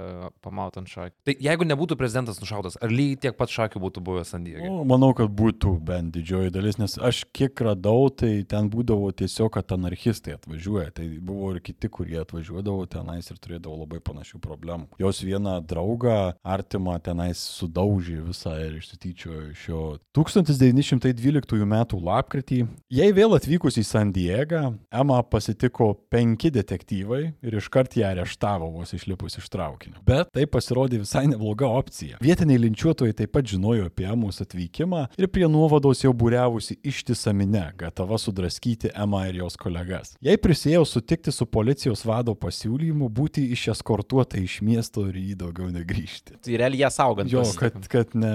[0.46, 1.16] pamauti ant šakį.
[1.28, 4.68] Tai jeigu nebūtų prezidentas nušautas, ar lygiai tiek pat šakių būtų buvęs San Diego?
[4.70, 9.52] O, manau, kad būtų bent didžioji dalis, nes aš kiek radau, tai ten būdavo tiesiog,
[9.58, 10.92] kad anarchistai atvažiuoja.
[10.98, 14.90] Tai buvo ir kiti, kurie atvažiuodavo tenais ir turėdavo labai panašių problemų.
[15.02, 19.84] Jos vieną draugą artimą tenais sudaužė visą ir išsityčiojo iš jo.
[20.18, 21.78] 1912 m.
[22.08, 22.62] lapkritį,
[22.94, 28.92] jai vėl atvykus į San Diegą, Emma pasitiko penki detektyvai ir iškart ją areštavo vos
[28.96, 30.02] išlipus iš traukinio.
[30.08, 32.20] Bet tai pasirodė visai nebloga opcija.
[32.24, 37.64] Vietiniai linčiuotojai taip pat žinojo apie Emos atvykimą ir prie nuovados jau būriavusi ištisą minę,
[37.80, 40.16] gatava sudraskyti Emą ir jos kolegas.
[40.24, 45.72] Jai prisėjau sutikti su policijos vado pasiūlymu būti išeskortuota iš miesto ir į jį daugiau
[45.72, 46.42] negrįžti.
[46.44, 47.32] Tai realiai ją saugant.
[47.32, 48.34] Jo, kad, kad ne,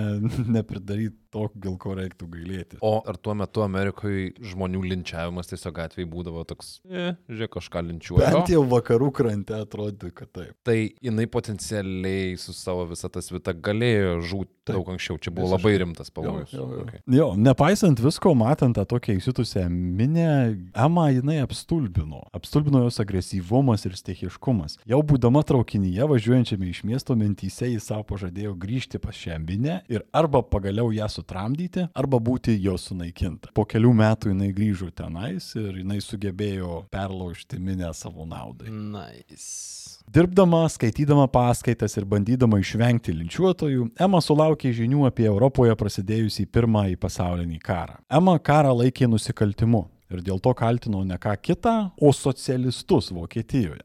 [0.56, 2.78] nepridaryt to, dėl ko reiktų gailėti.
[2.84, 8.30] O ar tuo metu Amerikoje žmonių linčiavimas tiesiog gatvėje būdavo toks, e, žiūrėk, kažką linčiuoja.
[8.36, 10.54] Bent jau vakarų krante atrodo, kad taip.
[10.66, 14.76] Tai jinai potencialiai su savo visą tą svitą galėjo žūti Taip.
[14.76, 15.18] daug anksčiau.
[15.18, 15.58] Čia buvo Visiškai.
[15.58, 16.52] labai rimtas pavojus.
[16.54, 16.82] Jo, jo, jo.
[16.86, 17.00] Okay.
[17.10, 22.22] Jo, nepaisant visko, matant tą tokią įsitusią minę, Emma jinai apstulbino.
[22.32, 24.78] Apstulbino jos agresyvumas ir stichiškumas.
[24.86, 30.06] Jau būdama traukinyje, važiuojančiame iš miesto mintyse, jis savo pažadėjo grįžti pas šią minę ir
[30.14, 33.50] arba pagaliau ją sutramdyti, arba būti jos sunaikinta.
[33.54, 38.72] Po kelių metų jinai grįžo tenais ir jinai sugebėjo perlaužti minę savo naudai.
[38.72, 40.00] Nice.
[40.12, 47.62] Dirbdama, skaitydama paskaitas ir bandydama išvengti linčiuotojų, Ema sulaukė žinių apie Europoje prasidėjusį pirmąjį pasaulinį
[47.62, 48.00] karą.
[48.10, 49.86] Ema karą laikė nusikaltimu.
[50.12, 53.80] Ir dėl to kaltino ne ką kitą, o socialistus Vokietijoje.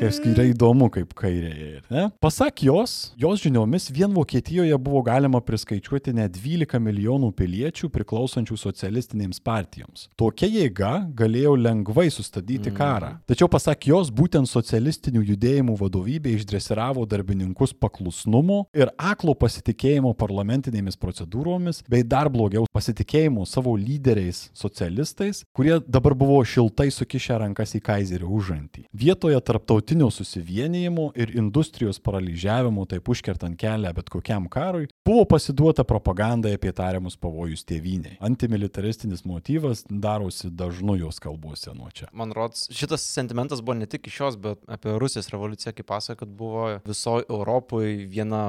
[0.00, 1.82] Kas yra įdomu, kaip kairėje.
[1.92, 2.08] Ne?
[2.22, 9.40] Pasak jos, jos žiniomis vien Vokietijoje buvo galima priskaičiuoti net 12 milijonų piliečių priklausančių socialistinėms
[9.44, 10.06] partijoms.
[10.20, 13.14] Tokia jėga galėjo lengvai sustabdyti karą.
[13.28, 21.82] Tačiau pasak jos, būtent socialistinių judėjimų vadovybė išdresiravo darbininkus paklusnumo ir aklo pasitikėjimo parlamentinėmis procedūromis,
[21.90, 28.28] bei dar blogiau pasitikėjimo savo lyderiais socialistais, kurie dabar buvo šiltai sukišę rankas į kaizerio
[28.36, 28.84] užantį.
[28.92, 36.56] Vietoje tarptautinio susivienijimo ir industrijos paralyžiavimo, taip užkertant kelią bet kokiam karui, buvo pasiduota propagandai
[36.58, 38.18] apie tariamus pavojus tėvynėje.
[38.28, 42.10] Antimilitaristinis motyvas darosi dažnu jos kalbose nuo čia.
[42.12, 46.20] Man rodos, šitas sentimentas buvo ne tik iš jos, bet apie Rusijos revoliuciją, kaip pasakoja,
[46.20, 48.42] kad buvo visoje Europoje viena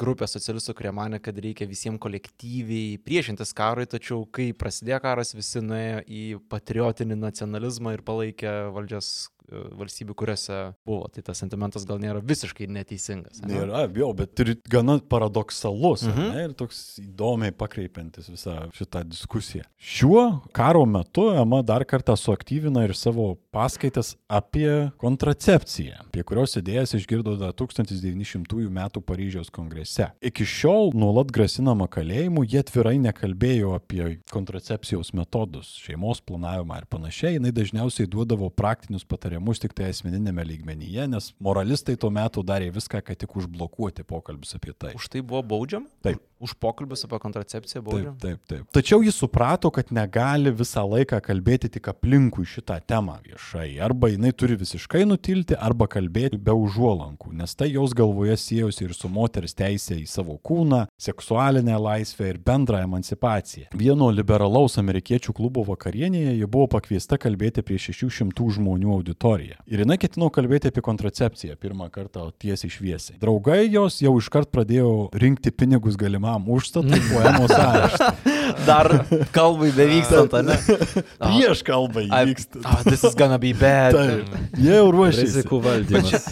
[0.00, 5.60] grupė socialistų, kurie mane, kad reikia visiems kolektyviai priešintis karui, tačiau kai prasidėjo karas, visi
[5.60, 10.56] nuėjo į patriotinį nacionalizmą ir palaikė valdžias e, valstybių, kuriuose
[10.86, 11.06] buvo.
[11.14, 13.40] Tai tas sentimentas gal nėra visiškai neteisingas.
[13.44, 13.54] ane?
[13.54, 16.10] Nėra, jo, bet ir gana paradoksalus Mhm.
[16.16, 16.34] mhm.
[16.34, 19.64] ne, ir toks įdomiai pakreipiantis visą šitą diskusiją.
[19.78, 26.94] Šiuo karo metu Ema dar kartą suaktyvina ir savo paskaitas apie kontracepciją, apie kurios idėjas
[26.98, 28.90] išgirdo dar 1900 m.
[29.06, 30.10] Paryžiaus kongrese.
[30.20, 37.36] Iki šiol nuolat grasinama kalėjimu, jie atvirai nekalbėjo apie kontracepcijos metodus, šeimos planavimą ir panašiai.
[37.36, 43.02] Jis dažniausiai duodavo praktinius patarimus tik tai asmeninėme lygmenyje, nes moralistai tuo metu darė viską,
[43.04, 44.94] kad tik užblokuoti pokalbius apie tai.
[44.94, 45.86] Už tai buvo baudžiam?
[46.02, 46.22] Taip.
[46.36, 48.16] Už pokalbius apie kontracepciją Taip, baudžiam?
[48.20, 48.64] taip, taip.
[48.76, 53.78] Tačiau jis suprato, kad negali visą laiką kalbėti tik aplinkui šitą temą viešai.
[53.80, 58.92] Arba jinai turi visiškai nutilti, arba kalbėti be užuolankų, nes tai jos galvoje siejosi ir
[58.92, 63.70] su moters teisė į savo kūną, seksualinę laisvę ir bendrą emancipaciją.
[63.72, 69.25] Vieno liberalaus amerikiečių klubo vakarienėje ji buvo pakviesta kalbėti prie 600 žmonių auditoriją.
[69.66, 73.18] Ir jinai ketino kalbėti apie kontracepciją pirmą kartą tiesiai šviesiai.
[73.22, 78.08] Draugai jos jau iškart pradėjo rinkti pinigus galimam užstatui poemos areštą.
[78.68, 78.86] Dar
[79.34, 80.56] kalbai bevykstant, ne?
[81.26, 82.56] Prieš kalbą I- įvyksta.
[82.64, 83.92] Oh, this is gonna be bad.
[83.96, 84.26] Taip,
[84.58, 85.24] jie jau ruošiasi.
[85.26, 86.24] Rizikų valdymas.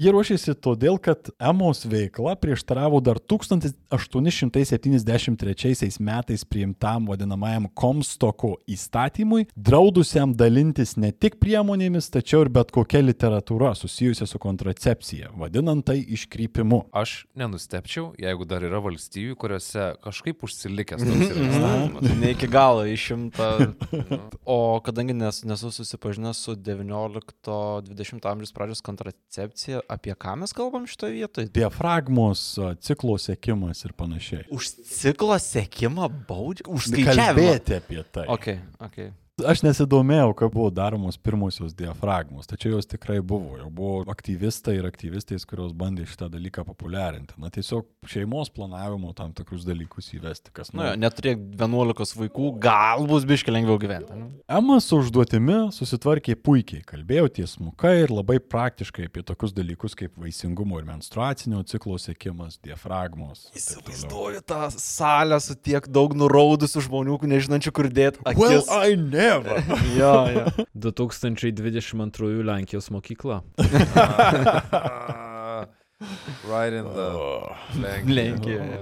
[0.00, 10.34] Jie ruošiasi todėl, kad Emos veikla prieštaravo dar 1873 metais priimtam vadinamajam Komstoko įstatymui, draudusiam
[10.36, 16.80] dalintis ne tik priemonėmis, tačiau ir bet kokia literatūra susijusia su kontracepcija, vadinant tai iškrypimu.
[16.96, 22.10] Aš nenustepčiau, jeigu dar yra valstybių, kuriuose kažkaip užsilikęs toks įstatymas.
[22.18, 23.52] Ne iki galo išimta.
[24.42, 31.20] O kadangi nes, nesu susipažinęs su 19-20 amžiaus pradžios kontracepcija, apie ką mes kalbam šitoje
[31.20, 31.52] vietoje?
[31.54, 32.46] Diafragmos,
[32.82, 34.48] ciklo sėkimas ir panašiai.
[34.50, 36.66] Už ciklo sekimą baudžia?
[36.66, 37.52] Už skaičiavimą.
[37.54, 38.26] Kalbėti apie tai.
[38.34, 39.04] Ok, ok.
[39.42, 43.56] Aš nesidomėjau, kaip buvo daromos pirmosios diafragmos, tačiau jos tikrai buvo.
[43.58, 47.34] Jau buvo aktyvistai ir aktyvistais, kurios bandė šitą dalyką populiarinti.
[47.42, 53.08] Na tiesiog šeimos planavimo tam tikrus dalykus įvesti, kas Nu, jo, neturėk 11 vaikų, gal
[53.10, 54.14] bus biški lengviau gyventi.
[54.14, 54.28] Nu.
[54.46, 60.78] Ema su užduotimi susitvarkė puikiai, kalbėjo tiesmukai ir labai praktiškai apie tokius dalykus kaip vaisingumo
[60.78, 63.48] ir menstruacinio ciklo sėkimas, diafragmos.
[63.58, 68.22] Įsivaizduoju tą salę su tiek daug nuraudusių žmonių, nežinančių kur dėti.
[68.38, 68.62] Well,
[69.24, 69.62] Never.
[69.98, 70.64] jo, jo.
[70.74, 73.42] 2022 Lenkijos mokykla.
[76.48, 78.78] right in the Lenkijoje.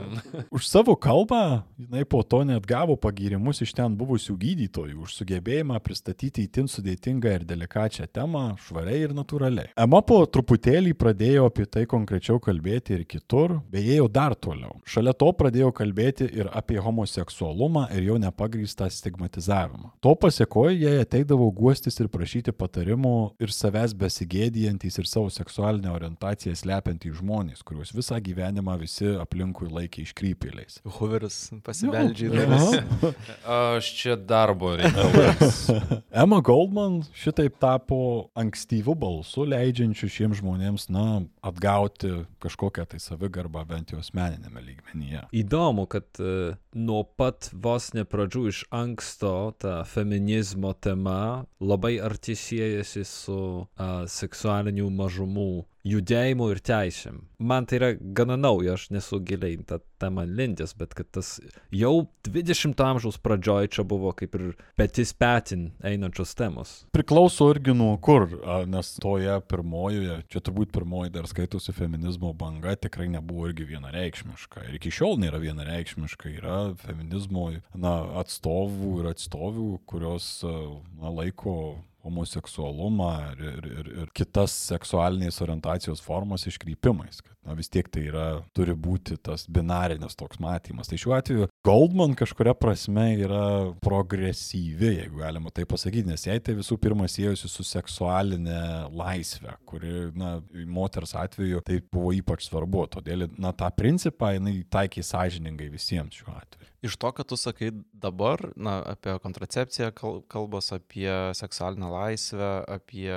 [0.51, 5.77] Už savo kalbą jinai po to net gavo pagirimus iš ten buvusių gydytojų už sugebėjimą
[5.85, 9.73] pristatyti įtin sudėtingą ir delikačią temą švariai ir natūraliai.
[9.77, 14.79] Ema po truputėlį pradėjo apie tai konkrečiau kalbėti ir kitur, bei ėjo dar toliau.
[14.89, 19.93] Šalia to pradėjo kalbėti ir apie homoseksualumą ir jo nepagrįstą stigmatizavimą.
[20.01, 26.57] To pasiekoje jai ateidavo guostis ir prašyti patarimų ir savęs besigėdijantys ir savo seksualinę orientaciją
[26.57, 30.79] slepiantys žmonės, kuriuos visą gyvenimą visi aplinkui laikė iškrypėliais.
[30.99, 33.17] Hooveris pasibeldžia į duris.
[33.57, 35.65] Aš čia darbo reikalas.
[36.23, 37.99] Emma Goldman šitaip tapo
[38.39, 45.25] ankstyvų balsų, leidžiančių šiems žmonėms, na, atgauti kažkokią tai savigarbą bent jau asmeninėme lygmenyje.
[45.43, 52.37] Įdomu, kad uh, nuo pat vos ne pradžių iš anksto ta feminizmo tema labai arti
[52.39, 55.51] siejasi su uh, seksualinių mažumų
[55.87, 57.23] judėjimu ir teisėm.
[57.43, 61.37] Man tai yra gana nauja, aš nesu giliai tą temą lindęs, bet kad tas
[61.75, 64.45] jau 20 amžiaus pradžioj čia buvo kaip ir
[64.79, 66.75] petis petin einančios temos.
[66.95, 68.29] Priklauso irgi nuo kur,
[68.71, 74.67] nes toje pirmojoje, čia turbūt pirmoji dar skaitosi feminizmo banga, tikrai nebuvo irgi vienareikšmiška.
[74.69, 76.31] Ir iki šiol nėra vienareikšmiška.
[76.39, 81.57] Yra feminizmo na, atstovų ir atstovių, kurios na, laiko
[82.03, 87.21] homoseksualumą ir, ir, ir, ir kitas seksualinės orientacijos formos iškrypimais.
[87.23, 90.91] Kad, na, vis tiek tai yra, turi būti tas binarinis toks matymas.
[90.91, 93.45] Tai šiuo atveju Goldman kažkuria prasme yra
[93.85, 99.95] progresyvi, jeigu galima tai pasakyti, nes jai tai visų pirma siejosi su seksualinė laisvė, kuri,
[100.19, 100.37] na,
[100.67, 102.89] moters atveju tai buvo ypač svarbu.
[102.99, 106.72] Todėl, na, tą principą jinai taikė sąžiningai visiems šiuo atveju.
[106.83, 113.15] Iš to, kad tu sakai dabar, na, apie kontracepciją, kal- kalbos apie seksualinę laisvę, apie,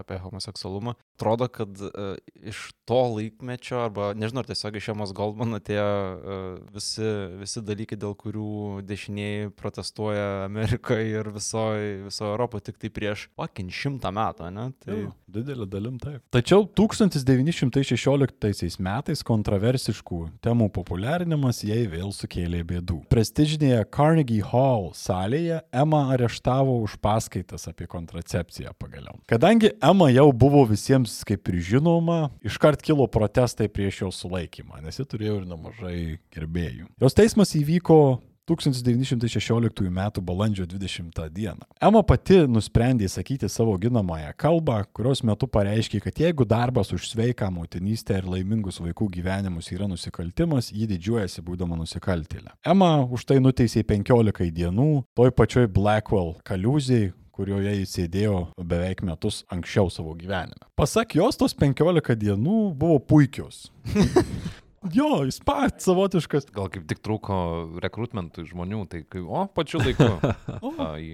[0.00, 5.58] apie homoseksualumą, atrodo, kad uh, iš to laikmečio, arba nežinau, ar tiesiog iš Emos Goldman
[5.58, 6.40] atėjo uh,
[6.74, 7.08] visi,
[7.40, 13.66] visi dalykai, dėl kurių dešinieji protestuoja Amerikoje ir visoje viso Europoje tik tai prieš, pakin,
[13.72, 14.66] šimtą metų, ne?
[14.82, 16.20] Tai Jo, didelė dalim taip.
[16.34, 22.98] Tačiau 1916 metais kontroversiškų temų populiarinimas jai vėl sukėlė bėdų.
[23.12, 29.16] Prestižinėje Carnegie Hall salėje Emma areštavo už paskaitas apie kontracepciją pagaliau.
[29.30, 34.98] Kadangi Emma jau buvo visiems kaip ir žinoma, iškart kilo protestai prieš jos sulaikymą, nes
[34.98, 36.02] ji turėjo ir nemažai
[36.34, 36.88] gerbėjų.
[37.02, 38.02] Jos teismas įvyko
[38.46, 40.10] 1916 m.
[40.20, 41.52] balandžio 20 d.
[41.80, 47.50] Emma pati nusprendė sakyti savo ginamąją kalbą, kurios metu pareiškė, kad jeigu darbas už sveiką
[47.54, 52.50] motinystę ir laimingus vaikų gyvenimus yra nusikaltimas, ji didžiuojasi būdama nusikaltėlė.
[52.66, 59.42] Emma už tai nuteisė 15 dienų toj pačioj Blackwell kaliuzijai, kurioje jis sėdėjo beveik metus
[59.52, 60.68] anksčiau savo gyvenime.
[60.78, 63.70] Pasak jos, tos 15 dienų buvo puikios.
[64.90, 66.48] Jo, jis pats savotiškas.
[66.50, 67.36] Gal kaip tik trūko
[67.84, 70.08] rekrutmentui žmonių, tai kai, o, pačiu laiku
[70.72, 71.12] a, į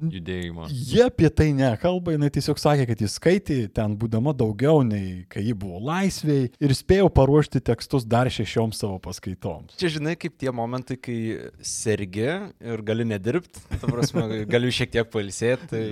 [0.00, 0.68] judėjimą.
[0.70, 5.42] Jie apie tai nekalba, jinai tiesiog sakė, kad jis skaitė ten būdama daugiau nei kai
[5.46, 9.76] ji buvo laisvėje ir spėjo paruošti tekstus dar šešioms savo paskaitoms.
[9.80, 11.18] Čia žinai, kaip tie momentai, kai
[11.64, 15.70] sergi ir gali nedirbti, ta prasme, gali šiek tiek pailsėti.
[15.72, 15.84] Tai...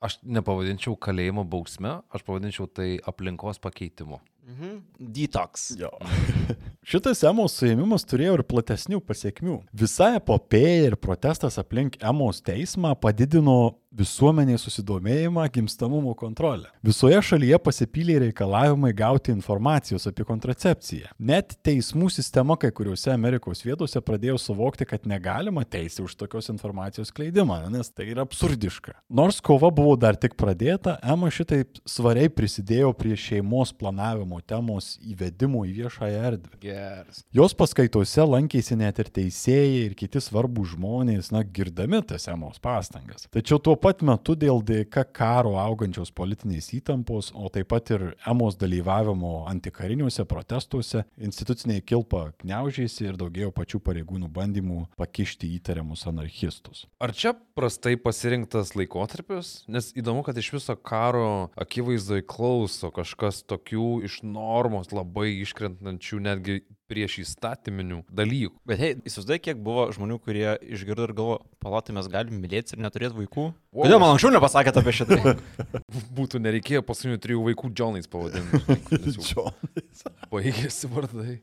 [0.00, 4.16] Aš nepavadinčiau kalėjimo bausme, aš pavadinčiau tai aplinkos pakeitimu.
[4.46, 4.80] Mhm.
[4.98, 5.70] Detox.
[5.78, 5.90] Jo.
[6.90, 9.60] Šitas Emos suėmimas turėjo ir platesnių pasiekmių.
[9.76, 16.68] Visa epopėja ir protestas aplink Emos teismą padidino visuomenės susidomėjimą gimstamumo kontrolę.
[16.86, 21.10] Visoje šalyje pasipylė reikalavimai gauti informacijos apie kontracepciją.
[21.18, 27.10] Net teismų sistema kai kuriuose Amerikos vietose pradėjo suvokti, kad negalima teisė už tokios informacijos
[27.14, 28.94] kleidimą, nes tai yra absurdiška.
[29.10, 35.64] Nors kova buvo dar tik pradėta, Ema šitaip svariai prisidėjo prie šeimos planavimo temos įvedimo
[35.66, 36.60] į viešąją erdvę.
[36.62, 37.24] Geras.
[37.34, 43.26] Jos paskaitose lankėsi net ir teisėjai ir kiti svarbus žmonės, na, girdami tas emos pastangas.
[43.34, 48.56] Tačiau tuo pat metu dėl DK karo augančios politinės įtampos, o taip pat ir Emos
[48.60, 56.84] dalyvavimo antikariniuose protestuose, instituciniai kilpa gniaužėsi ir daugėjo pačių pareigūnų bandymų pakišti įtariamus anarchistus.
[57.00, 59.52] Ar čia prastai pasirinktas laikotarpis?
[59.70, 66.60] Nes įdomu, kad iš viso karo akivaizdoje klauso kažkas tokių iš normos labai iškrentančių netgi
[66.90, 68.56] prieš įstatyminių dalykų.
[68.68, 72.82] Bet hei, įsivaizduoju, kiek buvo žmonių, kurie išgirdo ir galvo, palatai mes galim mylėti ir
[72.84, 73.46] neturėti vaikų.
[73.70, 73.84] Wow.
[73.86, 75.36] Kodėl man anksčiau nepasakėte apie šitą?
[76.18, 78.80] Būtų nereikėjo paskutinių trijų vaikų Džonais pavadinti.
[79.14, 80.04] Džonais.
[80.32, 81.38] Baigėsi vardai.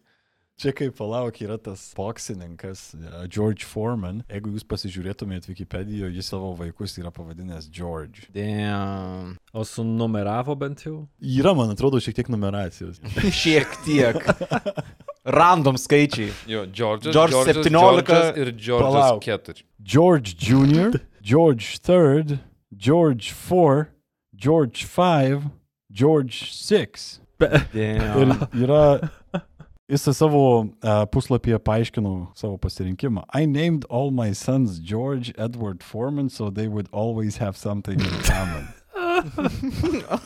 [0.58, 4.24] Čia kaip palauk yra tas boksininkas uh, George Foreman.
[4.26, 8.26] Jeigu jūs pasižiūrėtumėte Wikipedijoje, jis savo vaikus yra pavadinęs George.
[8.34, 9.36] Damn.
[9.54, 11.04] O sunumeravo bent jau?
[11.22, 12.98] Yra, man atrodo, šiek tiek numeracijos.
[13.44, 14.18] Šiek tiek.
[15.38, 16.32] Random skaičiai.
[16.50, 17.14] Jo, Džordžas.
[17.14, 18.52] George Džordžas, 17 Džordžas ir
[18.82, 19.22] Palauk.
[19.30, 19.62] 4.
[19.78, 22.40] George Jr., George III,
[22.74, 23.92] George IV,
[24.34, 25.38] George V,
[25.94, 27.22] George VI.
[27.38, 28.48] Ir Damn.
[28.58, 29.12] yra,
[29.88, 30.68] jis savo uh,
[31.12, 33.24] puslapyje paaiškino savo pasirinkimą.
[33.42, 38.22] I named all my sons George Edward Foreman, so they would always have something in
[38.24, 38.68] common.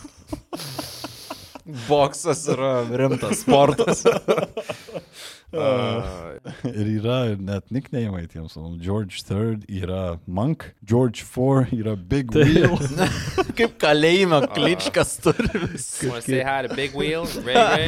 [1.88, 4.06] Boksas yra rimtas sportas.
[5.54, 8.56] Ir yra net nickname'ai tiems.
[8.80, 12.78] George III yra Monk, George IV yra Big Wheel.
[13.60, 16.08] Kaip kalėjime kličkas turi visi.
[16.08, 17.88] Want to say hi to Big Wheel, Ray Ray?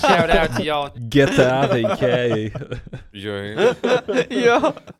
[0.00, 0.90] Shout out to y'all.
[0.96, 2.50] GTA veikėjai.
[3.16, 3.32] Jo.
[4.28, 4.58] Jo.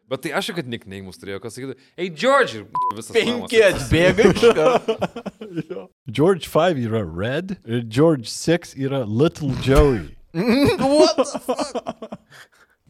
[0.09, 2.63] Bet tai aš, kad nickname'us turėjau, kas sakytų, hey George,
[2.97, 3.11] visas.
[3.13, 5.85] Penki atbėga iš karto.
[6.19, 10.15] George V yra Red ir George VI yra Little Joey.
[10.33, 11.87] Fuck?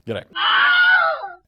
[0.06, 0.24] Gerai.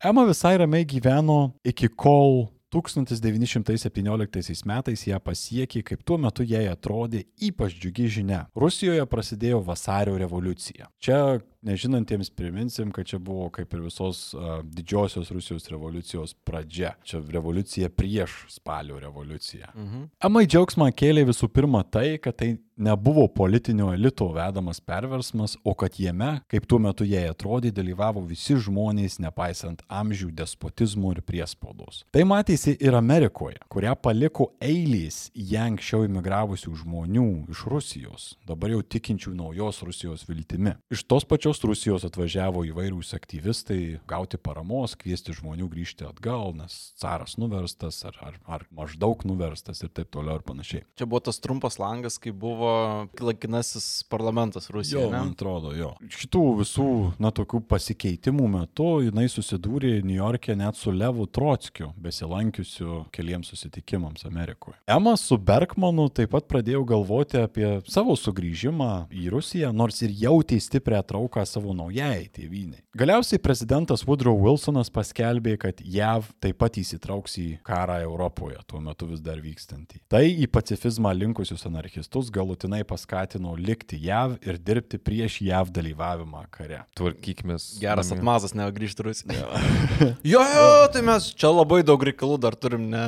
[0.04, 7.22] Ema visai ramiai gyveno iki kol 1917 metais ją pasiekė, kaip tuo metu jai atrodė
[7.48, 8.42] ypač džiugi žinia.
[8.58, 10.90] Rusijoje prasidėjo vasario revoliucija.
[11.00, 16.94] Čia nežinantiems priminsim, kad čia buvo kaip ir visos uh, didžiosios Rusijos revoliucijos pradžia.
[17.02, 19.72] Čia revoliucija prieš spalio revoliuciją.
[19.74, 20.06] Mhm.
[20.28, 26.00] Amai džiaugsmą kėlė visų pirma tai, kad tai nebuvo politinio elito vedamas perversmas, o kad
[26.00, 32.04] jame, kaip tuo metu jai atrodė, dalyvavo visi žmonės, nepaisant amžių, despotizmų ir priespaudos.
[32.14, 38.82] Tai matėsi ir Amerikoje, kurią paliko eilės ją anksčiau imigravusių žmonių iš Rusijos, dabar jau
[38.82, 40.76] tikinčių naujos Rusijos viltimi.
[40.94, 47.36] Iš tos pačios Rusijos atvažiavo įvairūs aktyvistai gauti paramos, kviesti žmonių grįžti atgal, nes caras
[47.40, 50.84] nuverstas ar, ar, ar maždaug nuverstas ir taip toliau ir panašiai.
[50.98, 55.10] Čia buvo tas trumpas langas, kai buvo laikinasis parlamentas Jo, Rusijoje.
[55.10, 55.34] man ne?
[55.36, 55.94] atrodo, jo.
[56.12, 56.88] Šitų visų,
[57.22, 64.24] na, tokių pasikeitimų metu jinai susidūrė New York'e net su Levu Trotskiu, besilankiusiu keliems susitikimams
[64.28, 64.76] Amerikoje.
[64.86, 70.58] Ema su Bergmanu taip pat pradėjo galvoti apie savo sugrįžimą į Rusiją, nors ir jautė
[70.60, 72.82] stiprią trauką savo naujai tėvynai.
[72.98, 79.06] Galiausiai prezidentas Woodrow Wilsonas paskelbė, kad JAV taip pat įsitrauks į karą Europoje, tuo metu
[79.10, 80.00] vis dar vykstantį.
[80.10, 86.82] Tai į pacifizmą linkusius anarchistus galutinai paskatino likti JAV ir dirbti prieš JAV dalyvavimą kare.
[86.98, 87.58] Tvarkykime.
[87.82, 89.46] Geras atmazas, ne grįžti Rusiją.
[90.32, 93.04] jo, jo, tai mes čia labai daug reikalų dar turim ne,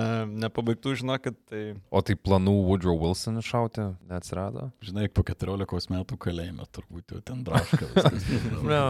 [0.46, 1.38] nepabaigtų, žinokit.
[1.50, 1.62] Tai...
[1.90, 4.68] O tai planų Woodrow Wilson šauti neatsirado?
[4.84, 7.88] Žinai, po 14 metų kalėjime turbūt jau ten braška.
[8.70, 8.80] Ne,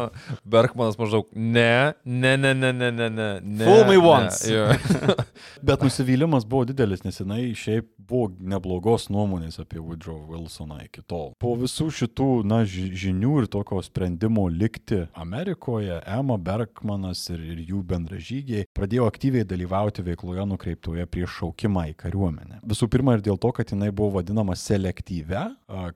[0.45, 3.28] Bergmanas maždaug, ne, ne, ne, ne, ne, ne, ne.
[3.41, 4.03] ne Fool me ne.
[4.11, 4.51] once.
[4.53, 4.66] Jo.
[5.66, 11.33] Bet nusivylimas buvo didelis, nes jinai šiaip buvo neblogos nuomonės apie Woodrow Wilsoną iki tol.
[11.41, 17.63] Po visų šitų, na, ži- žinių ir tokio sprendimo likti Amerikoje, Emma Bergmanas ir, ir
[17.71, 22.61] jų bendražygiai pradėjo aktyviai dalyvauti veikloje nukreiptoje prieš šaukimą į kariuomenę.
[22.67, 25.45] Visų pirma ir dėl to, kad jinai buvo vadinama selektyve,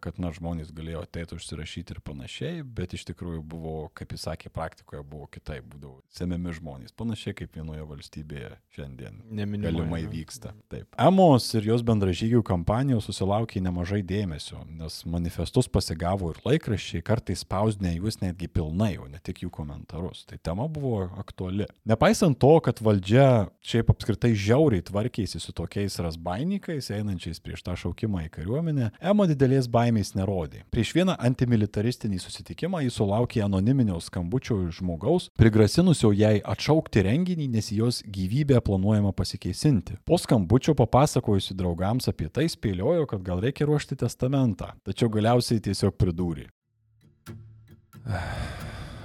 [0.01, 4.53] kad, na, žmonės galėjo ateiti užsirašyti ir panašiai, bet iš tikrųjų buvo, kaip jis sakė,
[4.55, 10.55] praktikoje buvo kitaip, būdavo semiami žmonės, panašiai kaip vienoje valstybėje šiandien Neminimai, galimai vyksta.
[10.73, 10.87] Taip.
[11.01, 17.95] Emos ir jos bendražygių kampanijos susilaukė nemažai dėmesio, nes manifestus pasigavo ir laikraščiai, kartais spausdinė
[17.97, 20.25] juos netgi pilnai, o ne tik jų komentarus.
[20.29, 21.67] Tai tema buvo aktuali.
[21.89, 28.27] Nepaisant to, kad valdžia šiaip apskritai žiauriai tvarkėsi su tokiais rasbainikais, einančiais prieš tą šaukimą
[28.27, 30.65] į kariuomenę, Ema didelės baimės nerodė.
[30.75, 37.73] Prieš vieną antimilitaristinį susitikimą jis sulaukė anoniminio skambučio iš žmogaus, prigrasinusio jai atšaukti renginį, nes
[37.73, 39.99] jos gyvybę planuojama pasikeisinti.
[40.05, 41.57] Po skambučio papasakojusi
[41.95, 46.49] draugams apie tai spėliojo, kad gal reikia ruošti testamentą, tačiau galiausiai tiesiog pridūrė.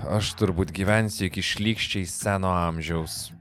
[0.09, 3.31] Aš turbūt gyvensiu iki šlykščiai seno amžiaus.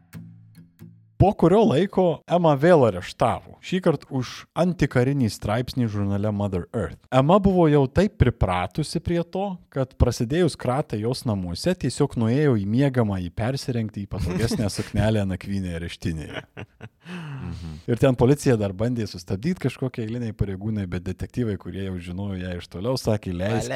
[1.19, 3.57] Po kurio laiko Ema vėl areštavo.
[3.66, 7.01] Šį kartą už antikarinį straipsnį žurnale Mother Earth.
[7.11, 12.69] Emma buvo jau taip pripratusi prie to, kad prasidėjus kratai jos namuose tiesiog nuėjo į
[12.71, 16.45] miegamą į persirengti į patogesnę suknelę nakvynėje reštinėje.
[17.89, 22.55] Ir ten policija dar bandė sustabdyti kažkokie eiliniai pareigūnai, bet detektyvai, kurie jau žinojo ją
[22.61, 23.75] iš toliau, sakė, leisk.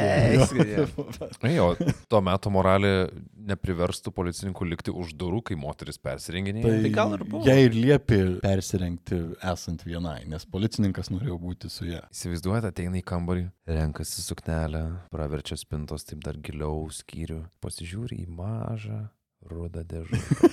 [1.48, 1.72] Ei, o
[2.06, 3.08] tuo metu moralė
[3.50, 6.76] nepriverstų policininkų likti už durų, kai moteris persirenginėja.
[6.86, 7.26] Tai gal ir.
[7.46, 9.18] Jai ir liepė persirengti
[9.52, 12.02] esant vienai, nes policininkas norėjo būti su ja.
[12.12, 14.82] Įsivaizduojate, ateina į kambarį, renkasi suknelę,
[15.14, 19.00] praverčia spintos taip dar giliau skyrių, pasižiūri į mažą
[19.50, 20.52] rudą dėžutę.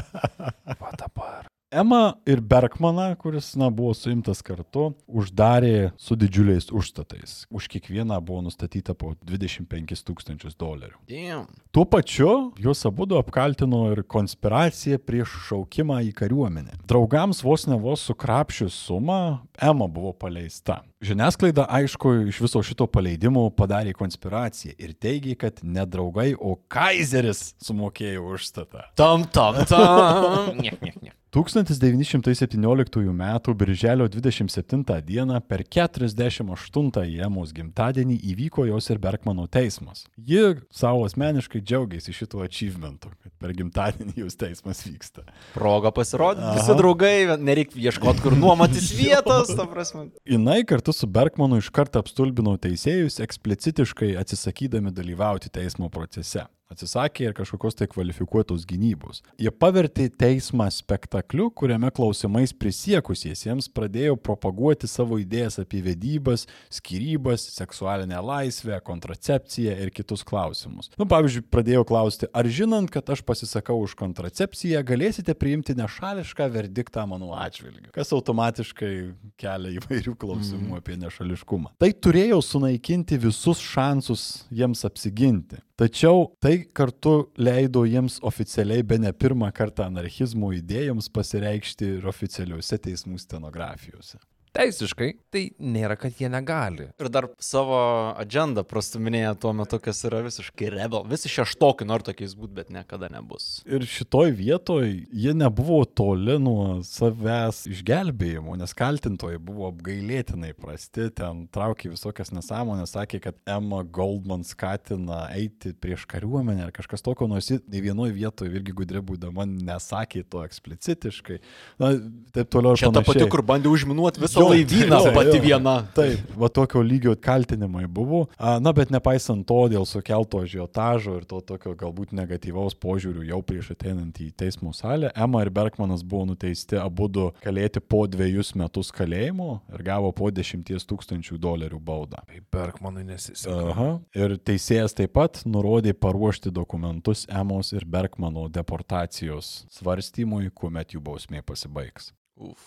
[0.80, 1.48] Va dabar.
[1.72, 7.44] Emma ir Bergmaną, kuris na, buvo suimtas kartu, uždarė su didžiuliais užstatais.
[7.46, 10.98] Už kiekvieną buvo nustatyta po 25 tūkstančius dolerių.
[11.06, 11.46] Damn.
[11.70, 16.74] Tuo pačiu juos abu apkaltino ir konspiraciją prieš šaukimą į kariuomenę.
[16.90, 20.80] Draugams vos ne vos sukrapšius sumą, Emma buvo paleista.
[21.06, 27.54] Žiniasklaida, aišku, iš viso šito paleidimo padarė konspiraciją ir teigė, kad ne draugai, o Kaiseris
[27.62, 28.90] sumokėjo užstatą.
[28.98, 30.58] Tam, tam, tam.
[30.58, 31.14] Niek, niek, niek.
[31.30, 33.54] 1917 m.
[33.54, 35.40] birželio 27 d.
[35.46, 40.08] per 48-ąjį Emos gimtadienį įvyko jos ir Bergmano teismas.
[40.18, 45.22] Ji savo asmeniškai džiaugiasi šituo achievementu, kad per gimtadienį jos teismas vyksta.
[45.54, 46.50] Proga pasirodyti.
[46.58, 50.08] Visi draugai, nereikia ieškoti, kur nuomotis vietos, ta prasme.
[50.26, 56.48] Jinai kartu su Bergmanu iš karto apstulbino teisėjus, eksplicitiškai atsisakydami dalyvauti teismo procese.
[56.70, 59.24] Atsisakė ir kažkokios tai kvalifikuotos gynybos.
[59.40, 68.20] Jie pavertė teismą spektakliu, kuriame klausimais prisiekusiesiems pradėjo propaguoti savo idėjas apie vedybas, skirybas, seksualinę
[68.22, 70.92] laisvę, kontracepciją ir kitus klausimus.
[71.00, 77.02] Nu, pavyzdžiui, pradėjo klausti, ar žinant, kad aš pasisakau už kontracepciją, galėsite priimti nešališką verdiktą
[77.10, 78.92] mano atžvilgiu, kas automatiškai
[79.40, 81.74] kelia įvairių klausimų apie nešališkumą.
[81.82, 85.58] Tai turėjo sunaikinti visus šansus jiems apsiginti.
[85.80, 92.76] Tačiau tai kartu leido jiems oficialiai be ne pirmą kartą anarchizmo idėjoms pasireikšti ir oficialiuose
[92.84, 94.20] teismų stenografijose.
[94.56, 96.88] Teisiškai tai nėra, kad jie negali.
[96.98, 97.76] Ir dar savo
[98.18, 101.04] agendą prastuminėja tuo metu, kas yra visiškai rebel.
[101.10, 103.60] Visi šeštokai nori tokiais būti, bet niekada nebus.
[103.68, 111.44] Ir šitoj vietoj jie nebuvo toli nuo savęs išgelbėjimo, nes kaltintojai buvo apgailėtinai prasti, ten
[111.54, 117.52] traukė visokias nesąmonės, sakė, kad Emma Goldman skatina eiti prieš kariuomenę ar kažkas tokio, nors
[117.52, 121.38] ji nei vienoje vietoje irgi gudri būdama nesakė to eksplicitiškai.
[121.78, 121.94] Na,
[122.34, 122.74] taip toliau.
[122.80, 125.76] Čia ta pati, kur bandė užminuoti visą Jo, laivyną, jo, pati viena.
[125.96, 128.24] Taip, va tokio lygio kaltinimai buvo.
[128.38, 133.40] A, Na, bet nepaisant to, dėl sukelto žiotažo ir to tokio galbūt negatyvaus požiūrių jau
[133.46, 138.52] prieš ateinant į teismo salę, Emma ir Bergmanas buvo nuteisti abu du kalėti po dviejus
[138.58, 142.22] metus kalėjimo ir gavo po dešimties tūkstančių dolerių baudą.
[142.28, 143.58] Tai Bergmanui nesiseka.
[143.72, 143.88] Aha.
[144.18, 151.42] Ir teisėjas taip pat nurodė paruošti dokumentus Emos ir Bergmano deportacijos svarstymui, kuomet jų bausmė
[151.46, 152.12] pasibaigs.
[152.40, 152.66] Uf.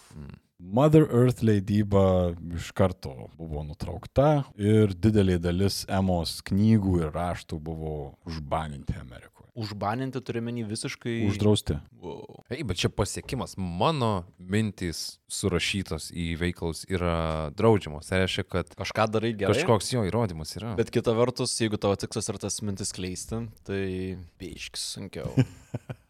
[0.63, 7.95] Mother Earth leidyba iš karto buvo nutraukta ir didelė dalis Emos knygų ir raštų buvo
[8.29, 9.49] užbaninti Amerikoje.
[9.53, 11.27] Užbaninti turime visiškai.
[11.27, 11.75] Uždrausti.
[12.01, 12.39] Wow.
[12.49, 13.53] Ei, bet čia pasiekimas.
[13.57, 18.09] Mano mintys surašytos į veikalus yra draudžiamos.
[18.09, 19.53] Tai reiškia, kad Kažką darai gerai.
[19.53, 20.73] kažkoks jo įrodymas yra.
[20.79, 23.83] Bet kita vertus, jeigu tavo tikslas yra tas mintis kleisti, tai
[24.41, 25.35] beiškis sunkiau.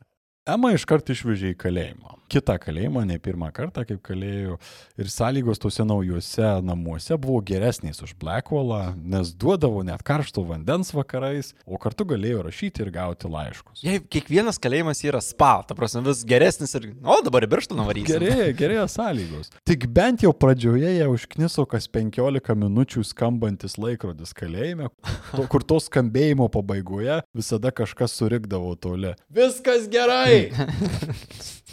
[0.43, 2.17] Ema iškart išvežė į kalėjimą.
[2.33, 4.57] Kitą kalėjimą, ne pirmą kartą, kaip kalėjau.
[4.99, 11.53] Ir sąlygos tuose naujuose namuose buvo geresnės už Blackwellą, nes duodavo net karšto vandens vakarais,
[11.63, 13.83] o kartu galėjo rašyti ir gauti laiškus.
[13.85, 16.89] Jei kiekvienas kalėjimas yra spa, ta prasme vis geresnis ir...
[17.07, 18.11] O dabar į birštą nuvarysim.
[18.11, 19.53] Gerėja, gerėja sąlygos.
[19.69, 24.91] Tik bent jau pradžioje jie užkniso kas 15 minučių skambantis laikrodis kalėjime,
[25.31, 29.15] to, kur to skambėjimo pabaigoje visada kažkas surikdavo toli.
[29.31, 30.32] Viskas gerai!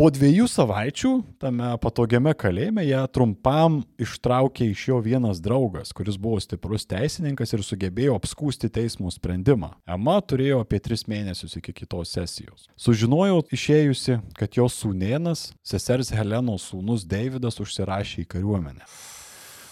[0.00, 1.10] Po dviejų savaičių
[1.42, 7.60] tame patogiame kalėjime ją trumpam ištraukė iš jo vienas draugas, kuris buvo stiprus teisininkas ir
[7.66, 9.74] sugebėjo apskūsti teismo sprendimą.
[9.84, 12.64] Ema turėjo apie tris mėnesius iki kitos sesijos.
[12.80, 18.88] Sužinojau išėjusi, kad jos sūnėnas, sesers Helenos sūnus Davidas užsirašė į kariuomenę.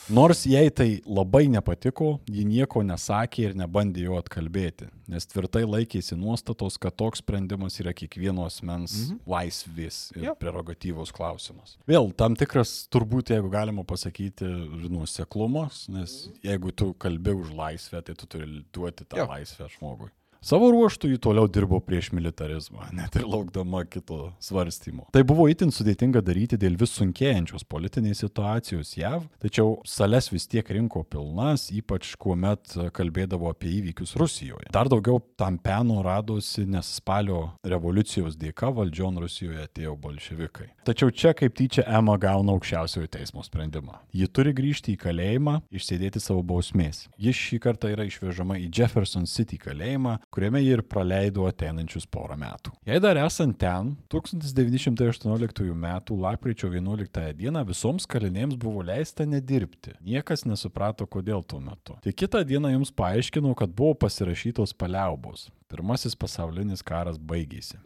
[0.09, 6.17] Nors jai tai labai nepatiko, ji nieko nesakė ir nebandė jo atkalbėti, nes tvirtai laikėsi
[6.17, 9.21] nuostatos, kad toks sprendimas yra kiekvieno asmens mhm.
[9.29, 10.35] laisvės ir Jo.
[10.41, 11.77] prerogatyvos klausimas.
[11.89, 14.49] Vėl tam tikras, turbūt, jeigu galima pasakyti,
[14.89, 19.29] nuoseklumas, nes jeigu tu kalbi už laisvę, tai tu turi duoti tą Jo.
[19.29, 20.09] laisvę žmogui.
[20.39, 25.09] Savo ruoštų jį toliau dirbo prieš militarizmą, net ir laukdama kito svarstymo.
[25.15, 30.71] Tai buvo itin sudėtinga daryti dėl vis sunkėjančios politinės situacijos JAV, tačiau sales vis tiek
[30.71, 34.71] rinko pilnas, ypač kuomet kalbėdavo apie įvykius Rusijoje.
[34.75, 40.71] Dar daugiau tam peno radosi, nes spalio revoliucijos dėka valdžion Rusijoje atėjo bolševikai.
[40.87, 43.99] Tačiau čia kaip tyčia Ema gauna aukščiausiojo teismo sprendimą.
[44.15, 47.09] Ji turi grįžti į kalėjimą, išsėdėti savo bausmės.
[47.21, 52.37] Ji šį kartą yra išvežama į Jefferson City kalėjimą, kuriame ji ir praleido ateinančius porą
[52.41, 52.73] metų.
[52.89, 55.87] Jei dar esant ten, 1918 m.
[56.23, 57.65] lapkričio 11 d.
[57.69, 59.97] visoms kalinėms buvo leista nedirbti.
[60.05, 61.99] Niekas nesuprato, kodėl tuo metu.
[62.05, 65.49] Tik kitą dieną jums paaiškinau, kad buvo pasirašytos paliaubos.
[65.69, 67.77] Pirmasis pasaulinis karas baigėsi.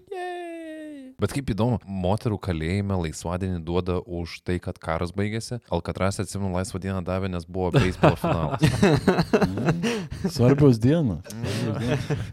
[1.23, 5.61] Bet kaip įdomu, moterų kalėjime laisvadienį duoda už tai, kad karas baigėsi.
[5.71, 8.59] Alkatras atsimenu laisvą dieną davė, nes buvo beisbolo finalas.
[10.35, 11.23] Svarbios dienos.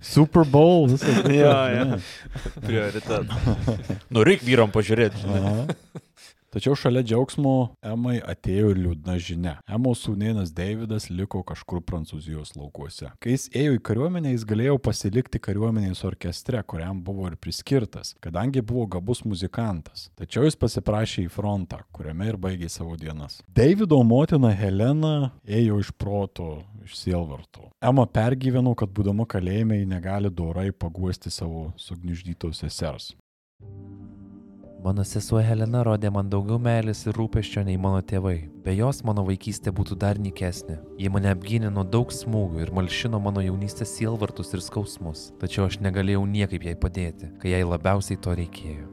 [0.02, 1.14] Super Bowl, visą.
[1.30, 2.02] Jo, jo.
[2.66, 3.30] Prioritet.
[4.10, 5.22] Nu, reikia vyram pažiūrėti.
[6.50, 7.52] Tačiau šalia džiaugsmo
[7.86, 9.52] Emai atėjo ir liūdna žinia.
[9.70, 13.12] Emos sūnėnas Davidas liko kažkur Prancūzijos laukuose.
[13.22, 18.66] Kai jis ėjo į kariuomenę, jis galėjo pasilikti kariuomenės orkestre, kuriam buvo ir priskirtas, kadangi
[18.66, 20.08] buvo gabus muzikantas.
[20.18, 23.44] Tačiau jis pasiprašė į frontą, kuriame ir baigė savo dienas.
[23.46, 27.70] Davido motina Helena ėjo iš proto, iš sielvarto.
[27.86, 33.14] Ema pergyveno, kad būdama kalėjime ji negali dorai paguosti savo sugniždytos sesers.
[34.80, 38.38] Mano sesuo Helena rodė man daugiau meilės ir rūpeščio nei mano tėvai.
[38.64, 40.78] Be jos mano vaikystė būtų dar nikesnė.
[40.96, 45.26] Ji mane apgynė nuo daug smūgių ir malšino mano jaunystės sielvartus ir skausmus.
[45.42, 48.88] Tačiau aš negalėjau niekaip jai padėti, kai jai labiausiai to reikėjo.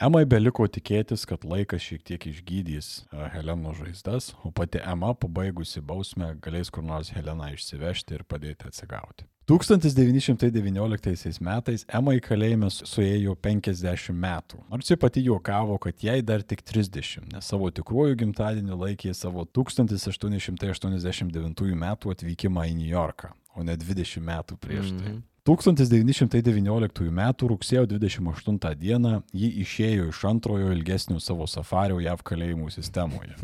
[0.00, 5.84] Emai beliko tikėtis, kad laikas šiek tiek išgydys e, Heleno žaizdas, o pati Ema, pabaigusi
[5.84, 9.28] bausmę, galės kur nors Heleną išsivežti ir padėti atsigauti.
[9.50, 16.44] 1919 metais Ema į kalėjimą suėjo 50 metų, nors ji pati juokavo, kad jai dar
[16.46, 23.66] tik 30, nes savo tikruoju gimtadieniu laikė savo 1889 metų atvykimą į New Yorką, o
[23.66, 25.16] ne 20 metų prieš tai.
[25.48, 27.20] 1919 m.
[27.48, 29.12] rugsėjo 28 d.
[29.32, 33.36] ji išėjo iš antrojo ilgesnio savo safario JAV kalėjimų sistemoje.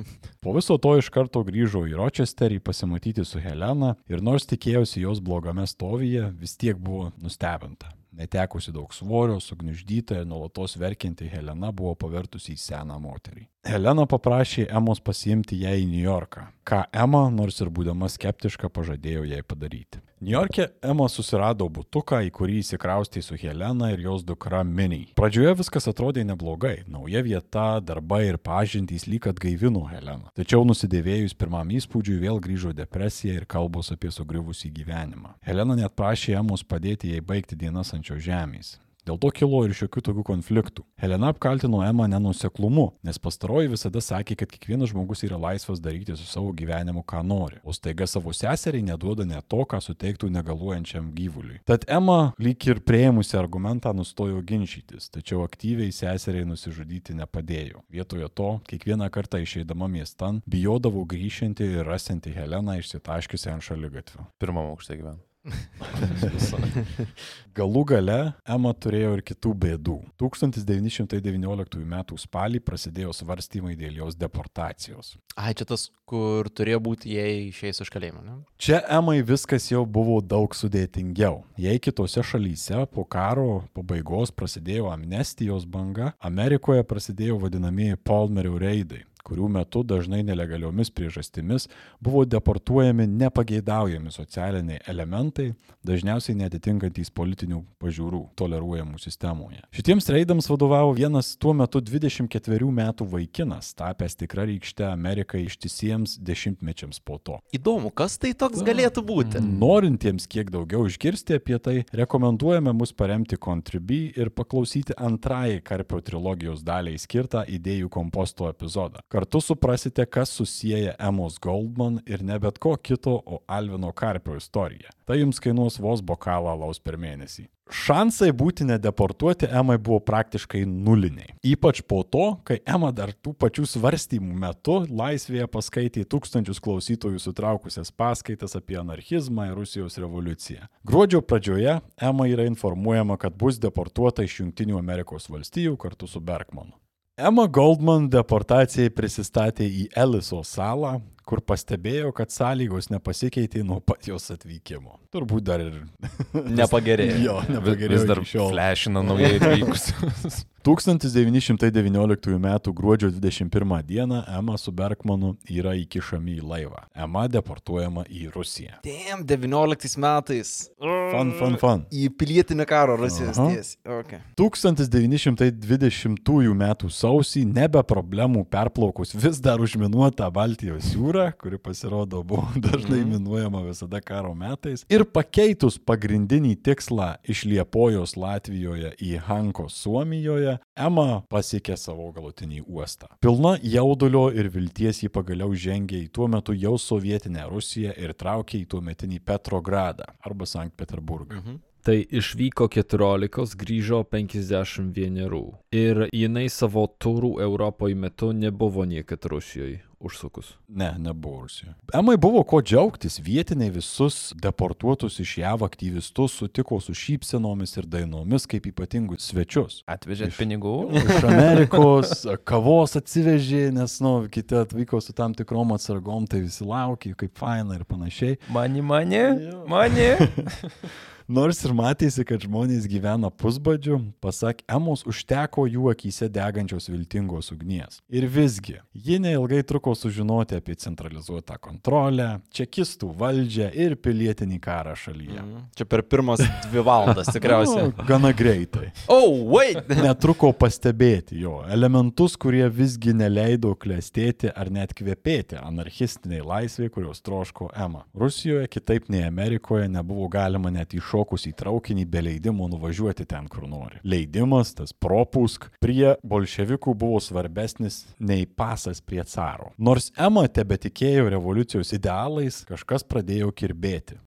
[0.45, 5.23] Po viso to iš karto grįžo į Rochesterį pasimatyti su Helena ir nors tikėjosi jos
[5.25, 7.93] blogame stovyje, vis tiek buvo nustebinta.
[8.17, 13.45] Netekusi daug svorio, sugniuždyta ir nuolatos verkianti Helena buvo pavertusi į seną moterį.
[13.67, 19.25] Helena paprašė Emos pasiimti ją į New Yorką, ką Ema, nors ir būdama skeptiška, pažadėjo
[19.27, 19.99] jai padaryti.
[20.21, 25.09] New York'e Ema susirado butuką, į kurį įsikraustė su Helena ir jos dukra Mini.
[25.19, 26.85] Pradžioje viskas atrodė neblogai.
[26.87, 30.31] Nauja vieta, darbai ir pažintys lyg atgaivino Heleną.
[30.39, 35.35] Tačiau nusidėvėjus pirmam įspūdžiui vėl grįžo depresija ir kalbos apie sugriuvusį gyvenimą.
[35.43, 38.77] Helena net prašė Emos padėti jai baigti dienas ant šio žemės.
[39.07, 40.83] Dėl to kilo ir šiokių tokių konfliktų.
[40.99, 46.27] Helena apkaltino Emą nenuseklumu, nes pastaroji visada sakė, kad kiekvienas žmogus yra laisvas daryti su
[46.27, 51.61] savo gyvenimu, ką nori, o staiga savo seseriai neduoda net to, ką suteiktų negaluojančiam gyvuliui.
[51.71, 57.85] Tad Ema, lyg ir prieimusi argumentą, nustojo ginčytis, tačiau aktyviai seseriai nusižudyti nepadėjo.
[57.95, 64.27] Vietoje to, kiekvieną kartą išeidama miestan, bijodavo grįžinti ir rasinti Heleną išsitaškiusią ant šaligatvio.
[64.43, 65.23] Pirmam aukšte gyvenu.
[67.57, 68.19] Galų gale
[68.49, 69.97] Ema turėjo ir kitų bėdų.
[70.21, 71.97] 1919 m.
[72.21, 75.15] spalį prasidėjo svarstymai dėl jos deportacijos.
[75.37, 78.39] Ai, čia tas, kur turėjo būti jei išėjęs iš kalėjimo, ne?
[78.61, 81.43] Čia Emai viskas jau buvo daug sudėtingiau.
[81.61, 89.49] Jei kitose šalyse po karo pabaigos prasidėjo amnestijos banga, Amerikoje prasidėjo vadinamieji Palmerio reidai kurių
[89.59, 91.69] metu dažnai nelegaliomis priežastimis
[92.01, 95.53] buvo deportuojami nepageidaujami socialiniai elementai,
[95.87, 99.63] dažniausiai netitinkantys politinių pažiūrų toleruojamų sistemoje.
[99.75, 107.01] Šitiems reidams vadovavo vienas tuo metu 24 metų vaikinas, tapęs tikra rykšte Amerikai ištisiems dešimtmečiams
[107.07, 107.39] po to.
[107.57, 109.43] Įdomu, kas tai toks galėtų būti.
[109.43, 116.65] Norintiems kiek daugiau išgirsti apie tai, rekomenduojame mus paremti Contribui ir paklausyti antrajai Karpio trilogijos
[116.67, 119.03] daliai skirtą idėjų komposto epizodą.
[119.17, 124.91] Kartu suprasite, kas susiję Emos Goldman ir ne bet ko kito, o Alvino Karpio istoriją.
[125.09, 127.47] Tai jums kainuos vos bokalą alaus per mėnesį.
[127.73, 131.33] Šansai būti nedeportuoti Emai buvo praktiškai nuliniai.
[131.49, 137.95] Ypač po to, kai Ema dar tų pačių svarstymų metu laisvėje paskaitė tūkstančius klausytojų sutraukusias
[137.97, 140.69] paskaitas apie anarchizmą ir Rusijos revoliuciją.
[140.85, 146.77] Gruodžio pradžioje Ema yra informuojama, kad bus deportuota iš Junktinių Amerikos valstijų kartu su Bergmanu.
[147.17, 154.29] Emma Goldman deportacijai prisistatė į Eliso salą, kur pastebėjo, kad sąlygos nepasikeitė nuo pat jos
[154.35, 154.99] atvykimo.
[155.17, 155.79] Turbūt dar ir
[156.61, 157.17] Nepagerėjo.
[157.25, 157.97] jo, nepagerėjo.
[157.97, 160.45] Vis dar flešina naujai atvykusius.
[160.67, 162.47] 1919 m.
[162.75, 164.01] gruodžio 21 d.
[164.39, 166.81] Ema su Bergmanu yra įkišami į laivą.
[166.99, 168.81] Ema deportuojama į Rusiją.
[168.83, 170.51] Damn, 19 metais.
[170.83, 171.85] Fun, fun, fun.
[171.95, 173.79] Į pilietinį karą Rusijos tiesiai.
[174.01, 174.19] Okay.
[174.43, 176.67] 1920 m.
[176.99, 184.03] sausį nebe problemų perplaukus vis dar užminuotą Baltijos jūrą, kuri pasirodo buvo dažnai minuojama visada
[184.03, 192.11] karo metais, ir pakeitus pagrindinį tikslą iš Liepojos Latvijoje į Hanko Suomijoje, Ema pasiekė savo
[192.15, 193.09] galutinį uostą.
[193.25, 198.61] Pilna jaudulio ir vilties jį pagaliau žengė į tuo metu jau sovietinę Rusiją ir traukė
[198.63, 201.41] į tuometinį Petrogradą arba Sankt Peterburgą.
[201.41, 201.63] Mhm.
[201.87, 205.43] Tai išvyko 14, grįžo 51.
[205.71, 210.55] Ir jinai savo turų Europoje metu nebuvo niekad Rusijoje užsukus.
[210.69, 211.75] Ne, nebuvo Rusijoje.
[211.95, 213.19] Emai buvo ko džiaugtis.
[213.23, 219.81] Vietiniai visus deportuotus iš JAV aktyvistus sutiko su šypsenomis ir dainomis kaip ypatingus svečius.
[219.89, 220.77] Atvežėt pinigų?
[221.01, 227.17] Iš Amerikos kavos atsivežė, nes, nu, kiti atvyko su tam tikrom atsargom, tai visi laukė,
[227.25, 228.41] kaip faina ir panašiai.
[228.53, 229.23] Mani, mani,
[229.71, 230.11] mani.
[231.27, 237.97] Nors ir matėsi, kad žmonės gyvena pusbadžiu, pasak Emos, užteko jų akise degančios viltingos ugnies.
[238.07, 245.43] Ir visgi, ji neilgai truko sužinoti apie centralizuotą kontrolę, čekistų valdžią ir pilietinį karą šalyje.
[245.75, 247.89] Čia per pirmas dvi valandas tikriausiai.
[247.91, 248.93] Nu, gana greitai.
[249.11, 249.83] Oh, wait!
[249.99, 257.73] Netruko pastebėti jo elementus, kurie visgi neleido klestėti ar net kvepėti anarchistiniai laisvė, kurios troško
[257.75, 258.07] Ema.
[258.15, 263.67] Rusijoje, kitaip nei Amerikoje, nebuvo galima net iššokus į traukinį be leidimo nuvažiuoti ten, kur
[263.69, 264.01] nori.
[264.05, 269.73] Leidimas, tas propusk, prie bolševikų buvo svarbesnis nei pasas prie caro.
[269.79, 274.21] Nors Ema tebe tikėjo revoliucijos idealais, kažkas pradėjo kirbėti.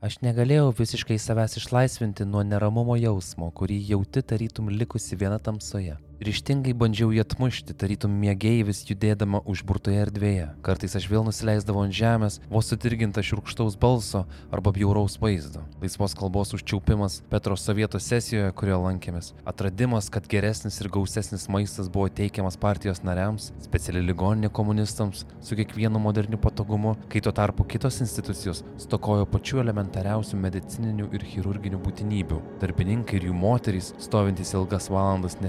[0.00, 5.98] Aš negalėjau visiškai savęs išlaisvinti nuo neramumo jausmo, kurį jauti tarytum likusi viena tamsoje.
[6.20, 10.50] Ryštingai bandžiau jį atmušti, tarytum mėgėjvis judėdama užburtoje erdvėje.
[10.60, 15.62] Kartais aš vėl nusileisdavau ant žemės, vos sutirginta šiurkštaus balso arba bjauraus vaizdo.
[15.80, 19.30] Laisvos kalbos užčiaupimas Petro sovieto sesijoje, kurioje lankėmės.
[19.48, 26.04] Atradimas, kad geresnis ir gausesnis maistas buvo teikiamas partijos nariams, speciali ligoninė komunistams su kiekvienu
[26.04, 32.44] moderniu patogumu, kai tuo tarpu kitos institucijos stokojo pačių elementariausių medicininių ir chirurginių būtinybių.
[32.60, 35.40] Darbininkai ir jų moterys, stovintys ilgas valandas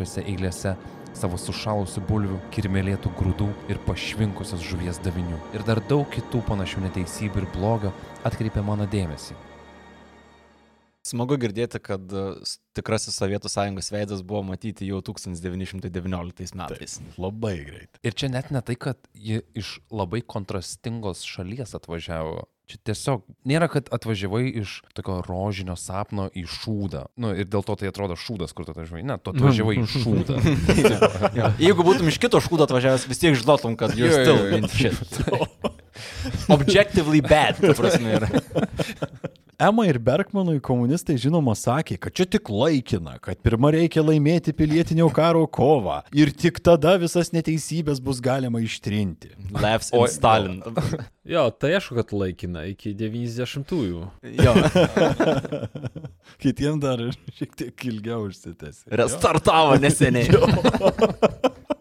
[0.00, 0.76] nesibaigiančiose eilėse,
[1.14, 5.38] savo sušalusių bulvių, kirmelėtų grūdų ir pašvinkusios žuvies davinių.
[5.54, 7.92] Ir dar daug kitų panašių neteisybių ir blogio
[8.24, 9.34] atkreipė mano dėmesį.
[11.02, 12.22] Smagu girdėti, kad e,
[12.76, 16.98] tikrasis Sovietų sąjungos veidas buvo matyti jau 1919 metais.
[17.16, 18.00] Labai greit.
[18.04, 22.44] Ir čia net ne tai, kad ji iš labai kontrastingos šalies atvažiavo.
[22.70, 27.02] Čia tiesiog nėra, kad atvažiavai iš tokio rožinio sapno į šūdą.
[27.18, 29.02] Nu, ir dėl to tai atrodo šūdas, kur tu atvažiavai.
[29.10, 30.38] Ne, tu atvažiavai į šūdą.
[31.66, 34.94] Jeigu būtum iš kito škūdo atvažiavęs, vis tiek žinotum, kad you're still in shit.
[36.56, 38.20] Objectively bad, ta prasme.
[38.20, 38.30] yra.
[39.60, 45.10] Ema ir Bergmanui komunistai žinoma sakė, kad čia tik laikina, kad pirmą reikia laimėti pilietinio
[45.12, 49.34] karo kovą ir tik tada visas neteisybės bus galima ištrinti.
[49.52, 50.62] Laughs in Stalin.
[51.28, 54.06] Jo, tai aišku, kad laikina iki 90-ųjų.
[54.40, 54.56] Jo,
[56.42, 57.04] Kitiems dar
[57.36, 58.86] šiek tiek ilgiau užsitęs.
[58.88, 60.30] restartavo neseniai.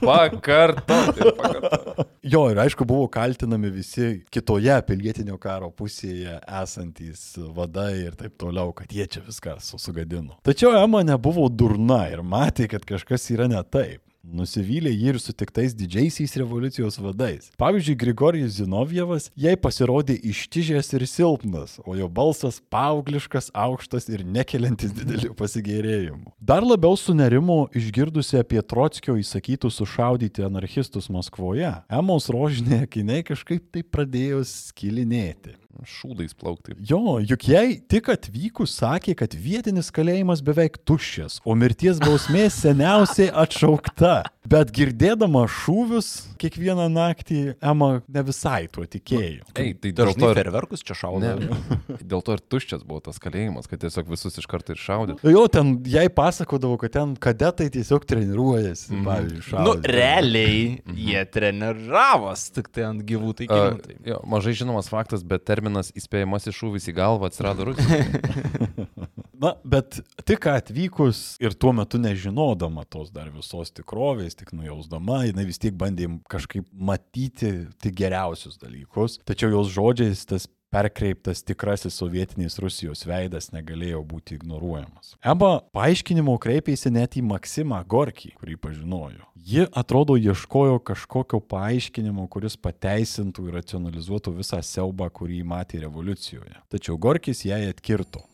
[0.00, 1.20] Pakartoti.
[1.36, 2.04] pakartoti.
[2.26, 7.22] Jo, ir aišku, buvo kaltinami visi kitoje pilietinio karo pusėje esantys
[7.54, 10.34] vadai ir taip toliau, kad jie čia viską su- sugadino.
[10.46, 14.02] Tačiau Ema nebuvo durna ir matė, kad kažkas yra ne taip.
[14.26, 17.50] Nusivylė jį ir sutiktais didžiaisiais revoliucijos vadais.
[17.60, 24.94] Pavyzdžiui, Grigorijus Zinovjevas jai pasirodė ištižęs ir silpnas, o jo balsas paaugliškas, aukštas ir nekeliantis
[24.96, 26.34] didelių pasigėrėjimų.
[26.40, 31.70] Dar labiau sunerimo išgirdusi apie Trotskio įsakytus sušaudyti anarchistus Maskvoje.
[31.86, 35.54] Emos rožinė akiniai kažkaip tai pradėjo skilinėti.
[35.84, 36.76] Šūdais plaukti.
[36.88, 43.28] Jo, juk jai tik atvykus sakė, kad vietinis kalėjimas beveik tuščias, o mirties bausmė seniausiai
[43.32, 44.22] atšaukta.
[44.46, 46.08] Bet girdėdama šūvius
[46.38, 49.42] kiekvieną naktį, Ema ne visai tuo tikėjo.
[49.58, 51.32] Ei, tai dėl Dažnai to, ir, ferverkus čia šaudo.
[51.34, 51.56] ne,
[52.12, 55.16] dėl to ir tuščias buvo tas kalėjimas, kad tiesiog visus iš karto ir šaudė.
[55.26, 59.02] Jo, ten jai pasakodavo, kad ten kadetai tiesiog treniruojasi, mm.
[59.08, 59.90] pavyzdžiui, Nu, šaudyti.
[59.96, 60.60] realiai
[60.94, 63.82] jie treniravos tik tai ant gyvų A, taikinių.
[63.82, 63.96] tai.
[64.12, 68.06] jo, mažai žinomas faktas, bet terminas įspėjamasis šūvis į galvą atsirado Rusijoje.
[69.42, 75.44] Na, bet tik atvykus ir tuo metu nežinodama tos dar visos tikrovės, tik nujausdama, jinai
[75.48, 77.52] vis tiek bandė kažkaip matyti
[77.82, 79.18] tik geriausius dalykus.
[79.28, 85.14] Tačiau jos žodžiais tas perkreiptas tikrasis sovietinis Rusijos veidas negalėjo būti ignoruojamas.
[85.24, 89.24] Eba paaiškinimo kreipėsi net į Maksimą Gorkį, kurį pažinojo.
[89.46, 96.58] Ji atrodo ieškojo kažkokio paaiškinimo, kuris pateisintų ir racionalizuotų visą siaubą, kurį matė revoliucijoje.
[96.72, 98.26] Tačiau Gorkis jai atkirto.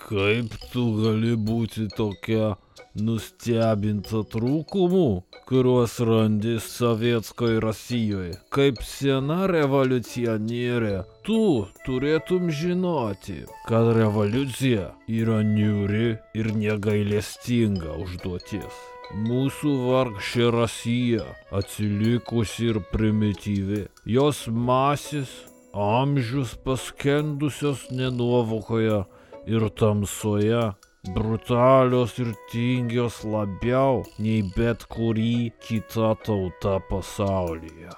[0.00, 2.54] Kaip tu gali būti tokia
[2.98, 5.08] nustebinta trūkumų,
[5.48, 8.38] kuriuos randi sovietskoje Rusijoje?
[8.54, 10.94] Kaip sena revoliucionierė,
[11.26, 11.42] tu
[11.86, 14.88] turėtum žinoti, kad revoliucija
[15.20, 18.80] yra niuri ir negailestinga užduotis.
[19.10, 25.32] Mūsų vargšė Rusija, atsilikusi ir primityvi, jos masės
[25.74, 29.02] amžius paskendusios nenuovokoje
[29.46, 30.72] ir tamsoje,
[31.14, 37.94] brutalios ir tingios labiau nei bet kurį kita tauta pasaulyje.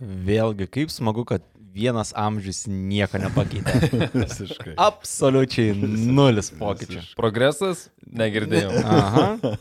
[0.00, 1.42] Vėlgi, kaip smagu, kad
[1.74, 3.74] vienas amžius nieko nepakeitė.
[4.14, 4.74] Visiškai.
[4.80, 7.02] Absoliučiai nulis pokyčių.
[7.18, 7.88] Progresas?
[8.14, 8.70] Negirdėjau.
[8.84, 9.54] Aha.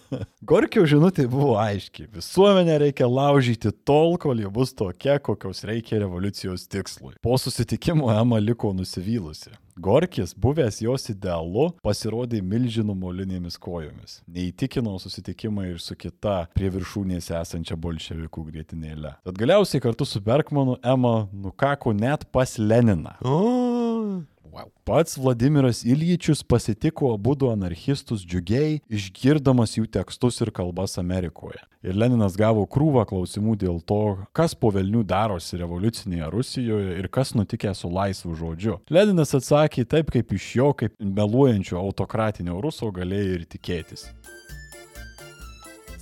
[0.46, 2.08] Gorkio žinutė buvo aiški.
[2.14, 7.16] Visuomenę reikia laužyti tol, kol ji bus tokia, kokios reikia revoliucijos tikslui.
[7.24, 9.54] Po susitikimo Ema liko nusivylusi.
[9.78, 14.20] Gorkis, buvęs jos idealu, pasirodė milžinų molinėmis kojomis.
[14.30, 19.16] Neįtikino susitikimai ir su kita prie viršūnės esančia bolševikų grėtinėle.
[19.26, 23.18] Tad galiausiai kartu su Berkmanu Ema nukako net pas Leniną.
[24.54, 24.70] Wow.
[24.86, 31.58] Pats Vladimiras Iljičius pasitiko abu du anarchistus džiugiai, išgirdamas jų tekstus ir kalbas Amerikoje.
[31.82, 37.34] Ir Leninas gavo krūvą klausimų dėl to, kas po velnių darosi revoliucinėje Rusijoje ir kas
[37.34, 38.78] nutikė su laisvu žodžiu.
[38.94, 44.06] Leninas atsakė taip, kaip iš jo, kaip meluojančio autokratinio ruso galėjo ir tikėtis.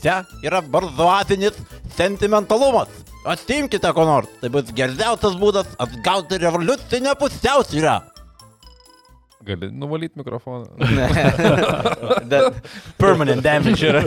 [0.03, 1.55] Čia yra barzuatinis
[1.95, 2.91] sentimentalumas.
[3.23, 4.39] Atimkite ko nors.
[4.41, 7.99] Tai bus geriausias būdas atgauti revoliucinę pusiausvyrą.
[9.45, 10.65] Gali nuvalyti mikrofoną.
[12.31, 12.61] That
[12.97, 14.01] permanent damage yra.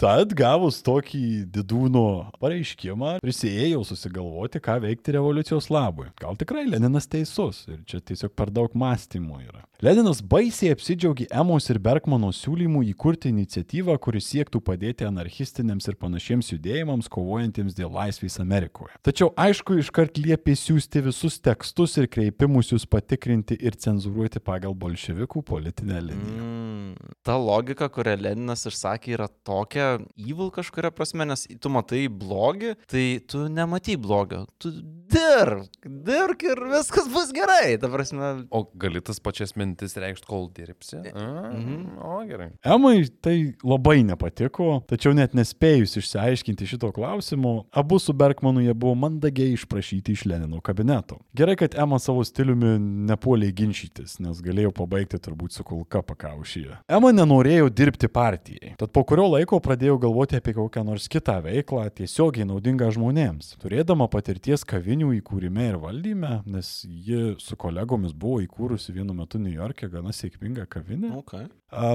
[0.00, 2.06] Tad gavus tokį didūno
[2.42, 6.10] pareiškimą, prisėjau susigalvoti, ką veikti revoliucijos labui.
[6.20, 9.64] Gal tikrai Leninas teisus ir čia tiesiog per daug mąstymų yra.
[9.84, 16.48] Leninas baisiai apsidžiaugė Emos ir Bergmano siūlymų įkurti iniciatyvą, kuri siektų padėti anarchistiniams ir panašiems
[16.54, 18.96] judėjimams kovojantiems dėl laisvės Amerikoje.
[19.04, 26.00] Tačiau aišku, iškart liepė siūsti visus tekstus ir kreipimusius patikrinti ir cenzuruoti pagal bolševikų politinę
[26.04, 26.44] liniją.
[26.44, 32.74] Mm, ta logika, kurią Leninas išsakė, yra tokia evil kažkuria prasme, nes tu matai blogį,
[32.90, 34.44] tai tu nematai blogio.
[34.60, 34.70] Tu
[35.10, 37.76] dirbk, dirbk ir viskas bus gerai.
[37.80, 41.00] Ta prasme, O gali tas pačias mintis reikšti, kol dirbsi?
[41.14, 41.98] A, Mhm.
[42.02, 42.50] O, gerai.
[42.64, 48.94] Emai tai labai nepatiko, tačiau net nespėjus išsiaiškinti šito klausimo, abu su Bergmanu jie buvo
[48.94, 51.20] mandagiai išprašyti iš Lenino kabineto.
[51.34, 52.76] Gerai, kad Ema savo stiliumi
[53.06, 56.80] nepuolė ginčytis, nes galėjo pabaigti turbūt su kulka pakaušyje.
[56.92, 61.86] Ema nenorėjo dirbti partijai, tad po kurio laiko pradėjo galvoti apie kokią nors kitą veiklą,
[61.96, 63.54] tiesiogiai naudingą žmonėms.
[63.62, 69.54] Turėdama patirties kavinių įkūrime ir valdyme, nes ji su kolegomis buvo įkūrusi vienu metu New
[69.54, 71.46] York'e gana sėkmingą kavinę, okay.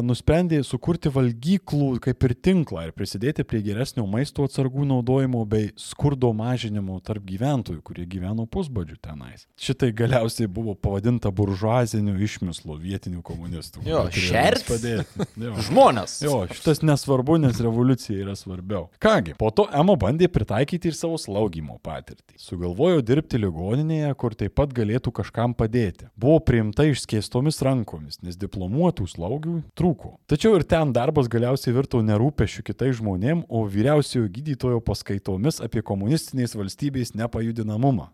[0.05, 6.31] nusprendė sukurti valgyklų kaip ir tinklą ir prisidėti prie geresnio maisto atsargų naudojimo bei skurdo
[6.37, 9.47] mažinimo tarp gyventojų, kurie gyveno pusbadžių tenais.
[9.59, 13.81] Šitai galiausiai buvo pavadinta buržuaziniu išmislu vietinių komunistų.
[13.87, 14.65] Jo, šerts?
[14.67, 15.25] padėti.
[15.41, 15.55] Jo.
[15.67, 16.17] Žmonės.
[16.25, 18.89] Jo, šitas nesvarbu, nes revoliucija yra svarbiau.
[19.01, 22.37] Kągi, po to Ema bandė pritaikyti ir savo slaugymo patirtį.
[22.41, 26.09] Sugalvojo dirbti ligoninėje, kur taip pat galėtų kažkam padėti.
[26.19, 30.15] Buvo priimta išskėstomis rankomis, nes diplomuotų slaugių trūko.
[30.31, 36.55] Tačiau ir ten darbas galiausiai virto nerūpešiu kitais žmonėm, o vyriausiojo gydytojo paskaitomis apie komunistinės
[36.57, 38.11] valstybės nepajudinamumą.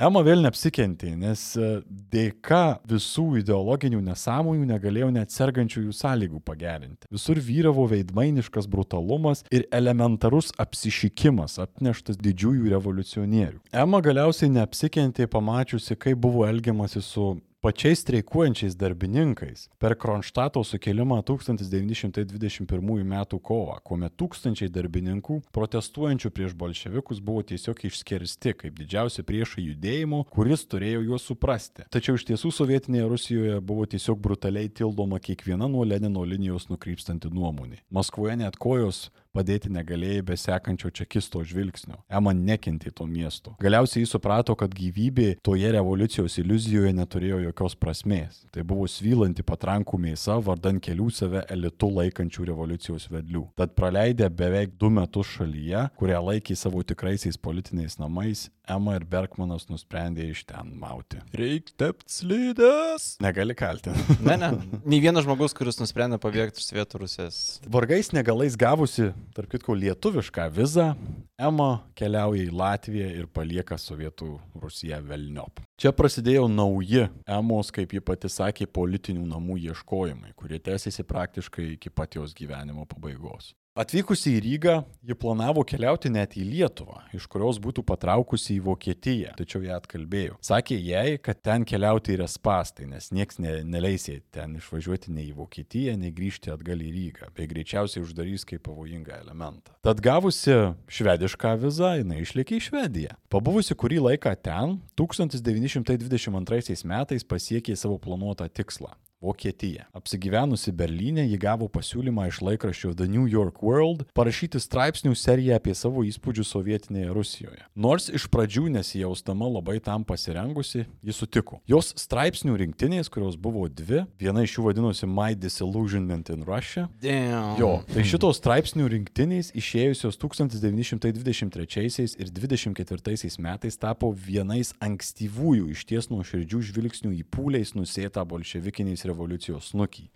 [0.00, 1.66] Ema vėl neapsikentė, nes e,
[2.08, 7.04] dėka visų ideologinių nesąmonių negalėjo net sergančiųjų sąlygų pagerinti.
[7.12, 13.60] Visur vyravo veidmainiškas brutalumas ir elementarus apsišikimas atneštas didžiųjų revoliucionierių.
[13.76, 23.00] Ema galiausiai neapsikentė pamačiusi, kaip buvo elgiamasi su pačiais streikuojančiais darbininkais per Kronštato sukilimą 1921
[23.04, 23.14] m.
[23.42, 30.64] kovą, kuomet tūkstančiai darbininkų protestuojančių prieš bolševikus buvo tiesiog išskersti kaip didžiausi priešai judėjimo, kuris
[30.72, 31.84] turėjo juos suprasti.
[31.92, 37.82] Tačiau iš tiesų sovietinėje Rusijoje buvo tiesiog brutaliai tildoma kiekviena nuo Lenino linijos nukrypstanti nuomonė.
[37.92, 42.00] Maskvoje net kojos padėti negalėjai be sekančio čekisto žvilgsnio.
[42.10, 43.54] Ema nekentė to miesto.
[43.62, 48.44] Galiausiai jis suprato, kad gyvybė toje revoliucijos iliuzijoje neturėjo jokios prasmės.
[48.54, 53.46] Tai buvo svylanti patrankų mėsa vardan kelių save elitu laikančių revoliucijos vedlių.
[53.58, 59.66] Tad praleidę beveik du metus šalyje, kurią laikė savo tikraisiais politiniais namais, Ema ir Bergmanas
[59.70, 61.18] nusprendė iš ten mauti.
[61.36, 63.14] Reikia tepti slides.
[63.22, 64.18] Negali kaltinti.
[64.30, 64.50] Ne, ne.
[64.84, 67.38] Nei vienas žmogus, kuris nusprendė pabėgti iš Svietų Rusijos.
[67.72, 70.92] Vargais negalais gavusi, tarp kitko, lietuvišką vizą,
[71.40, 75.62] Ema keliauja į Latviją ir palieka Sovietų Rusiją velniop.
[75.80, 81.92] Čia prasidėjo nauji Emos, kaip ji pati sakė, politinių namų ieškojimai, kurie tęsiasi praktiškai iki
[81.94, 83.54] pat jos gyvenimo pabaigos.
[83.80, 84.72] Atvykusi į Rygą,
[85.08, 90.36] ji planavo keliauti net į Lietuvą, iš kurios būtų patraukusi į Vokietiją, tačiau ją atkalbėjo.
[90.44, 95.38] Sakė jai, kad ten keliauti yra spastai, nes nieks ne, neleisė ten išvažiuoti nei į
[95.38, 99.72] Vokietiją, nei grįžti atgal į Rygą, bei greičiausiai uždarys kaip pavojingą elementą.
[99.86, 100.58] Tad gavusi
[100.92, 103.16] švedišką vizą, jinai išlėkė į Švediją.
[103.32, 109.84] Pabuvusi kurį laiką ten, 1922 metais pasiekė savo planuotą tikslą Vokietija.
[109.92, 115.74] Apsigyvenusi Berlyne, ji gavo pasiūlymą iš laikraščio The New York World parašyti straipsnių seriją apie
[115.76, 117.60] savo įspūdžius sovietinėje Rusijoje.
[117.76, 121.60] Nors iš pradžių nesijaustama labai tam pasirengusi, ji sutiko.
[121.68, 126.86] Jos straipsnių rinktinės, kurios buvo dvi, viena iš jų vadinosi My Disillusionment in Russia.
[127.04, 127.60] Damn.
[127.60, 136.08] Jo, tai šitos straipsnių rinktinės išėjusios 1923 ir 1924 metais tapo vienais ankstyvųjų iš ties
[136.08, 140.06] nuoširdžių žvilgsnių į pūliais nusėtą bolševikiniais revoliucijos snukį.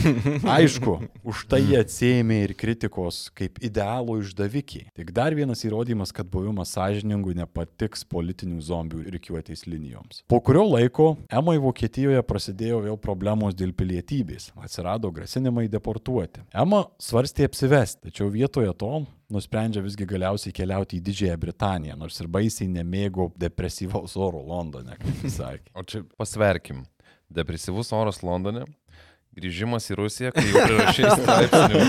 [0.56, 0.96] Aišku,
[1.26, 4.90] už tai atsėmė ir kritikos kaip idealo išdavikiai.
[4.96, 10.24] Tik dar vienas įrodymas, kad buvimas sąžiningų nepatiks politinių zombių rikiuotės linijoms.
[10.30, 14.50] Po kurio laiko Emai Vokietijoje prasidėjo vėl problemos dėl pilietybės.
[14.60, 16.44] Atsirado grasinimai deportuoti.
[16.54, 22.30] Ema svarstė apsivesti, tačiau vietoje to nusprendžia visgi galiausiai keliauti į Didžiąją Britaniją, nors ir
[22.32, 25.70] baisiai nemėgo depresyvaus oro Londone, kaip jis sakė.
[25.74, 26.84] O čia pasverkim.
[27.30, 28.64] Depresyvus oras Londone,
[29.38, 31.82] grįžimas į Rusiją, kai jau prirašai straipsnių.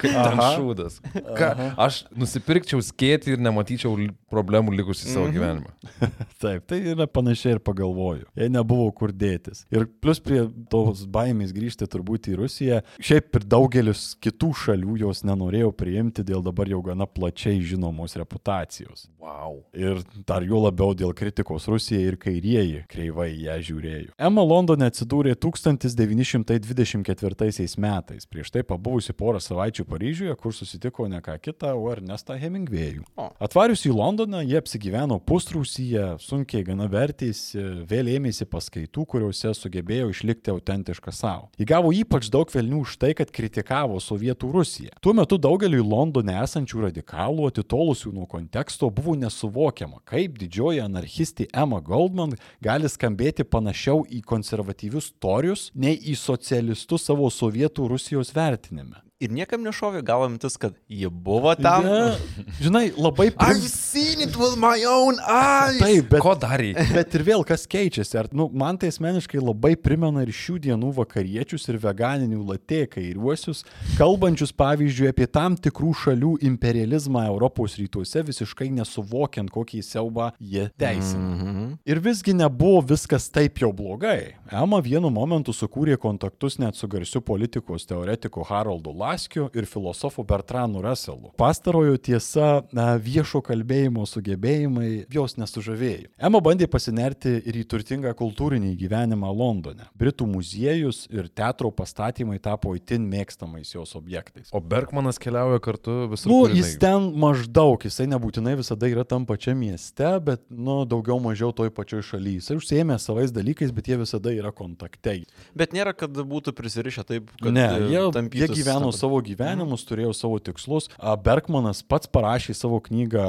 [0.00, 0.98] Kaip ten šūdas.
[1.38, 1.50] Ką,
[1.86, 3.94] aš nusipirkčiau skėti ir nematyčiau
[4.34, 5.70] problemų likusi savo gyvenimą.
[6.42, 8.26] Taip, tai yra panašiai ir pagalvoju.
[8.36, 9.64] Jie nebuvo kur dėtis.
[9.74, 10.40] Ir plus prie
[10.72, 16.42] tos baimės grįžti turbūt į Rusiją, šiaip ir daugelis kitų šalių jos nenorėjo priimti dėl
[16.44, 19.06] dabar jau gana plačiai žinomos reputacijos.
[19.24, 19.52] Wow.
[19.72, 24.10] Ir dar jo labiau dėl kritikos Rusijai ir kairieji kreivai ją žiūrėjo.
[24.18, 31.34] Emma Londone atsidūrė 1924 metais, prieš tai pabuvusi porą savaičių Paryžiuje, kur susitiko ne ką
[31.42, 33.02] kitą, o Ernestą Hemingvėjų.
[33.44, 37.60] Atvarius į Londoną, jie apsigyveno pusrūsyje, sunkiai gana vertėsi,
[37.90, 41.50] vėl ėmėsi paskaitų, kuriuose sugebėjo išlikti autentišką savo.
[41.60, 44.96] Įgavo ypač daug velnių už tai, kad kritikavo Sovietų Rusiją.
[45.04, 51.82] Tuo metu daugeliu Londone esančių radikalų, atitolusių nuo konteksto, buvo nesuvokiama, kaip didžioji anarchistė Emma
[51.84, 59.03] Goldman gali skambėti panašiau į konservatyvius torius, nei į socialistus savo Sovietų Rusijos vertinime.
[59.22, 61.84] Ir niekam nešovė galo mintis, kad ji buvo tam.
[61.86, 63.60] Ne, žinai, labai prim...
[63.62, 65.78] seen it with my own eyes.
[65.78, 66.72] Taip, bet Ko darai?
[66.90, 68.16] Bet ir vėl kas keičiasi.
[68.18, 73.62] Ar, nu, man tai asmeniškai labai primena ir šių dienų vakariečius ir veganinių latė kairiuosius,
[74.00, 81.36] kalbančius pavyzdžiui apie tam tikrų šalių imperializmą Europos rytuose, visiškai nesuvokiant, kokį siaubą jie teisina.
[81.36, 81.70] Mhm.
[81.86, 84.34] Ir visgi nebuvo viskas taip jau blogai.
[84.50, 90.82] Ema vienu momentu sukūrė kontaktus net su garsiu politikos teoretiku Haroldu Laskiu ir filosofu Bertranu
[90.82, 91.32] Russellu.
[91.36, 96.08] Pastarojo tiesa, na, viešo kalbėjimo sugebėjimai jos nesužavėjo.
[96.16, 99.88] Ema bandė pasinerti ir į turtingą kultūrinį gyvenimą Londone.
[100.00, 104.48] Britų muziejus ir teatro pastatymai tapo itin mėgstamais jos objektais.
[104.56, 106.32] O Bergmanas keliauja kartu visur.
[106.32, 111.52] Nu, jis ten maždaug, jisai nebūtinai visada yra tam pačiam mieste, bet, nu, daugiau mažiau
[111.52, 112.40] toj pačioj šalyje.
[112.40, 115.18] Jisai užsiemė savais dalykais, bet jie visada yra kontakte.
[115.54, 118.02] Bet nėra, kad būtų prisirišę taip, kad Ne, e, jie,
[118.40, 120.88] jie gyveno savo gyvenimus, turėjo savo tikslus.
[121.24, 123.26] Bergmanas pats parašė savo knygą,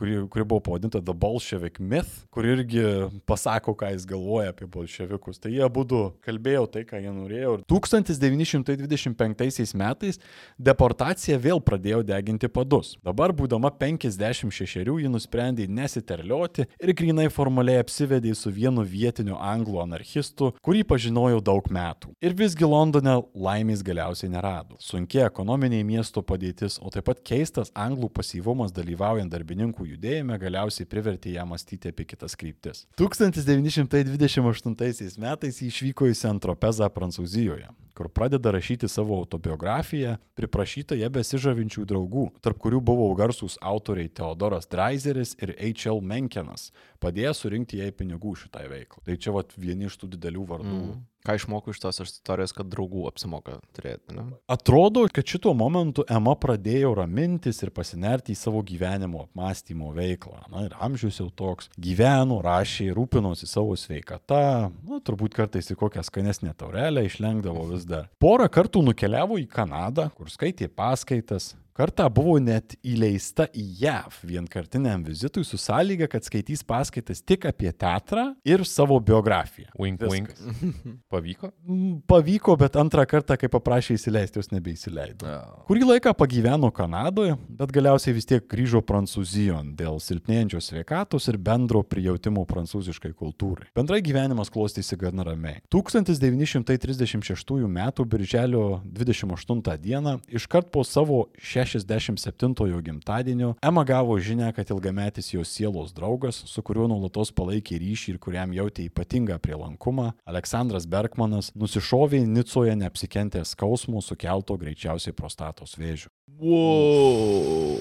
[0.00, 2.84] kuri, kuri buvo pavadinta The Bolshevik Myth, kur irgi
[3.28, 5.40] pasako, ką jis galvoja apie bolševikus.
[5.42, 7.50] Tai jie būtų kalbėjo tai, ką jie norėjo.
[7.58, 10.14] Ir 1925 metais
[10.58, 12.94] deportacija vėl pradėjo deginti padus.
[13.04, 20.52] Dabar, būdama 56, ji nusprendė nesiterlioti ir grinai formaliai apsivedė su vienu vietiniu anglų anarchistu,
[20.64, 22.14] kurį pažinojau daug metų.
[22.24, 24.78] Ir visgi Londone laimės galiausiai nerado.
[24.94, 31.32] Sunkia ekonominė miesto padėtis, o taip pat keistas anglų pasyvumas dalyvaujant darbininkų judėjime galiausiai privertė
[31.34, 32.84] ją mąstyti apie kitas kryptis.
[33.00, 41.86] 1928 metais ji išvyko į Sentropezą Prancūzijoje, kur pradeda rašyti savo autobiografiją, priprašyta jie besižavinčių
[41.88, 46.02] draugų, tarp kurių buvo garsūs autoriai Teodoras Dreiseris ir H.L.
[46.02, 46.70] Menkenas,
[47.02, 49.04] padėjo surinkti jai pinigų šitai veiklai.
[49.06, 50.78] Tai čia vat vieni iš tų didelių vardų.
[50.84, 51.02] Mm.
[51.24, 54.26] Ką išmokau iš tos istorijos, kad draugų apsimoka turėti, ne?
[54.52, 60.42] Atrodo, kad šituo momentu Ema pradėjo ramintis ir pasinerti į savo gyvenimo apmąstymo veiklą.
[60.52, 61.70] Na ir amžius jau toks.
[61.80, 68.08] Gyveno, rašė, rūpinosi savo sveikata, na turbūt kartais į kokią skanesnę taurelę išlengdavo vis dar.
[68.22, 71.52] Porą kartų nukeliavo į Kanadą, kur skaitė paskaitas.
[71.74, 77.72] Kartą buvo net įleista į JAV vienkartiniam vizitui su sąlyga, kad skaitys paskaitas tik apie
[77.74, 79.72] teatrą ir savo biografiją.
[79.82, 80.30] Wink, wink.
[80.30, 80.76] Viskas.
[81.12, 81.50] Pavyko?
[81.66, 85.26] Mm, Pavyko, bet antrą kartą, kai paprašė įsileisti, jos nebeįsileido.
[85.26, 85.40] Ja.
[85.66, 91.82] Kurį laiką pagyveno Kanadoje, bet galiausiai vis tiek grįžo Prancūzijon dėl silpnėjančios sveikatos ir bendro
[91.82, 93.72] prijautimo prancūziškai kultūrai.
[93.74, 95.58] Bendrai gyvenimas klostėsi gana ramiai.
[95.74, 97.82] 1936 m.
[98.14, 100.16] birželio 28 d.
[100.38, 101.24] iškart po savo
[101.68, 108.14] 67-ojo gimtadienio Ema gavo žinę, kad ilgametis jos sielos draugas, su kuriuo nuolatos palaikė ryšį
[108.14, 116.08] ir kuriam jautė ypatingą prielankumą, Aleksandras Bergmanas, nusišovė Nicoje neapsikentęs skausmo sukelto greičiausiai prostatos vėžių.
[116.40, 117.78] Wow.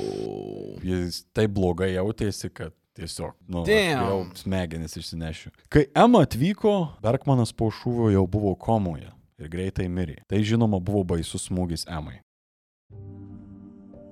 [0.84, 5.52] Jis taip blogai jautėsi, kad tiesiog, nu, jau smegenis išsinešiu.
[5.74, 6.74] Kai Ema atvyko,
[7.04, 9.10] Bergmanas po šūvio jau buvo komoje
[9.42, 10.22] ir greitai mirė.
[10.30, 12.20] Tai žinoma buvo baisus smūgis Emai.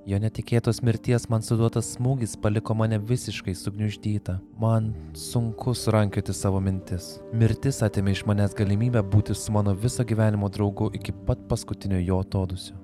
[0.02, 4.34] Jo netikėtos mirties man suduotas smūgis paliko mane visiškai sugniuždytą.
[4.58, 7.20] Man sunku surankioti savo mintis.
[7.30, 12.18] Mirtis atėmė iš manęs galimybę būti su mano viso gyvenimo draugu iki pat paskutinio jo
[12.24, 12.74] atodusio.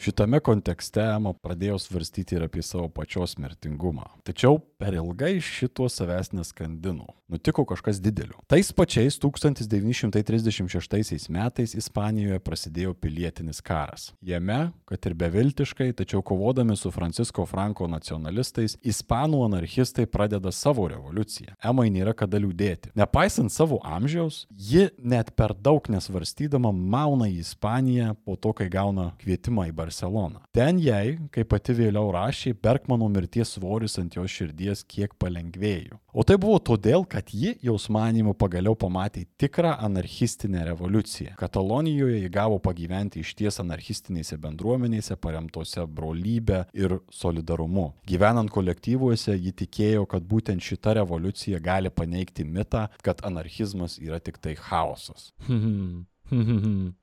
[0.00, 4.04] Šitame kontekste Ema pradėjo svarstyti ir apie savo pačios mirtingumą.
[4.24, 7.08] Tačiau per ilgai šito savęs neskandino.
[7.30, 8.34] Nutiko kažkas didelio.
[8.50, 14.08] Tais pačiais 1936 metais Ispanijoje prasidėjo pilietinis karas.
[14.20, 21.54] Jame, kad ir beviltiškai, tačiau kovodami su Francisko Franko nacionalistais, ispanų anarchistai pradeda savo revoliuciją.
[21.62, 22.90] Emai nėra kada liūdėti.
[22.98, 29.12] Nepaisant savo amžiaus, ji net per daug nesvarstydama mauna į Ispaniją po to, kai gauna
[29.22, 30.42] kvietimą į Barceloną.
[30.50, 36.02] Ten jai, kaip pati vėliau rašė, Bergmano mirties svoris ant jos širdies kiek palengvėjo.
[36.10, 41.34] O tai buvo todėl, kad ji, jos manimu, pagaliau pamatė tikrą anarchistinę revoliuciją.
[41.36, 47.90] Katalonijoje ji gavo pagyventi iš ties anarchistinėse bendruomenėse paremtose brolybė ir solidarumu.
[48.08, 54.40] Gyvenant kolektyvuose, ji tikėjo, kad būtent šita revoliucija gali paneigti mitą, kad anarchizmas yra tik
[54.40, 55.32] tai chaosas.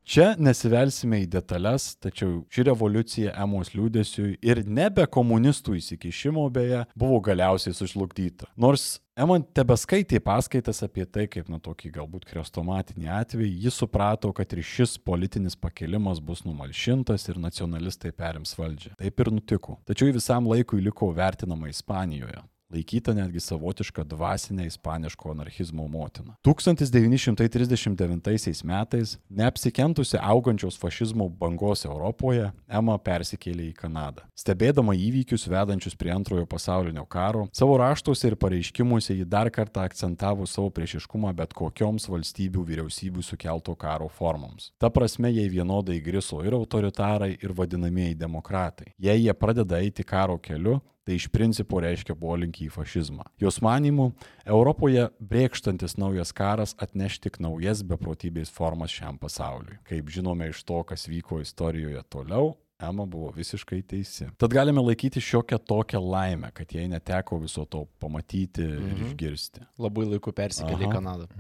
[0.08, 7.20] Čia nesivelsime į detalės, tačiau ši revoliucija emos liūdėsiui ir nebe komunistų įsikišimo beje buvo
[7.26, 8.48] galiausiai sužlugdyta.
[8.56, 14.52] Nors Ema tebeskaitė paskaitas apie tai, kaip na tokį galbūt krestomatinį atvejį, jis suprato, kad
[14.54, 18.94] ir šis politinis pakilimas bus numalšintas ir nacionalistai perims valdžią.
[19.02, 19.80] Taip ir nutiko.
[19.90, 22.44] Tačiau visam laikui liko vertinama Ispanijoje
[22.74, 26.36] laikyta netgi savotiška dvasinė ispaniško anarchizmo motina.
[26.46, 34.22] 1939 metais, neapsikentusi augančios fašizmo bangos Europoje, Ema persikėlė į Kanadą.
[34.38, 40.46] Stebėdama įvykius vedančius prie antrojo pasaulinio karo, savo raštuose ir pareiškimuose ji dar kartą akcentavo
[40.50, 44.72] savo priešiškumą bet kokioms valstybių vyriausybių sukelto karo formoms.
[44.82, 48.88] Ta prasme, jai vienodai griso ir autoritarai, ir vadinamieji demokratai.
[49.00, 53.24] Jei jie pradeda eiti karo keliu, tai iš principo reiškia polinkį į fašizmą.
[53.40, 54.10] Jos manimu,
[54.44, 59.80] Europoje brėkštantis naujas karas atneš tik naujas beprotybės formas šiam pasauliui.
[59.88, 64.28] Kaip žinome iš to, kas vyko istorijoje toliau, Ema buvo visiškai teisi.
[64.38, 68.92] Tad galime laikyti šiokią tokią laimę, kad jai neteko viso to pamatyti mhm.
[68.92, 69.64] ir išgirsti.
[69.82, 70.92] Labai laiku persikėlė į.
[70.94, 71.32] Kanadą.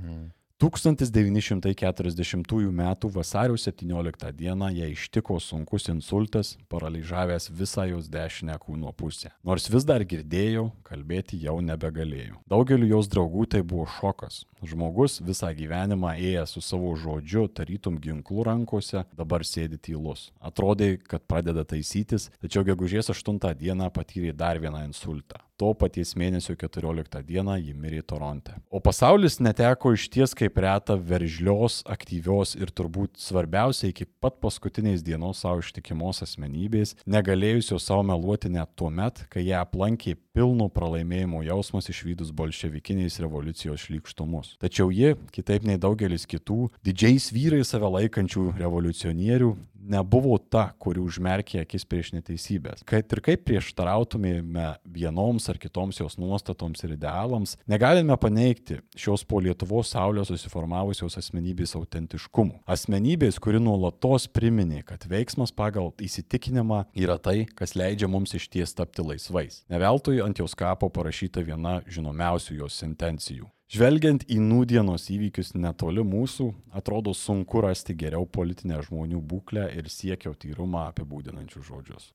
[0.58, 2.96] 1940 m.
[3.04, 4.44] vasario 17 d.
[4.44, 9.30] ją ištiko sunkus insultas, paralyžavęs visą jos dešinę kūno pusę.
[9.46, 12.42] Nors vis dar girdėjau, kalbėti jau nebegalėjau.
[12.50, 14.48] Daugeliu jos draugų tai buvo šokas.
[14.66, 20.32] Žmogus visą gyvenimą ėjęs su savo žodžiu, tarytum ginklu rankose, dabar sėdi tylus.
[20.42, 25.47] Atrodė, kad pradeda taisytis, tačiau gegužės 8 dieną patyrė dar vieną insultą.
[25.58, 28.54] To paties mėnesio 14 dieną ji mirė Toronte.
[28.70, 35.02] O pasaulis neteko iš ties kaip reta veržlios, aktyvios ir turbūt svarbiausia iki pat paskutinės
[35.02, 41.42] dienos savo ištikimos asmenybės, negalėjusios savo meluoti net tuo met, kai ją aplankė pilno pralaimėjimo
[41.48, 44.54] jausmas išvydus bolševikinės revoliucijos šlykštumus.
[44.62, 49.50] Tačiau ji, kitaip nei daugelis kitų, didžiais vyrais save laikančių revoliucionierių,
[49.90, 52.84] nebuvo ta, kuri užmerkė akis prieš neteisybės.
[52.88, 54.68] Kad ir kaip prieštarautumėme
[54.98, 61.76] vienoms ar kitoms jos nuostatoms ir idealams, negalime paneigti šios po Lietuvos saulės susiformavusios asmenybės
[61.80, 62.62] autentiškumo.
[62.70, 68.76] Asmenybės, kuri nuolatos priminė, kad veiksmas pagal įsitikinimą yra tai, kas leidžia mums iš ties
[68.78, 69.64] tapti laisvais.
[69.72, 73.48] Neveltui ant jos kapo parašyta viena žinomiausių jos sentencijų.
[73.68, 76.46] Žvelgiant į nūdienos įvykius netoli mūsų,
[76.80, 82.06] atrodo sunku rasti geriau politinę žmonių būklę ir siekio tyrumą apibūdinančius žodžius.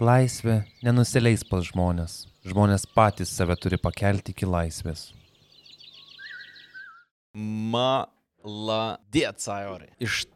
[0.00, 2.28] Laisvė nenusileis pas žmonės.
[2.46, 5.10] Žmonės patys save turi pakelti iki laisvės.
[7.74, 8.06] Maladėt,
[9.42, 9.90] Sajorai.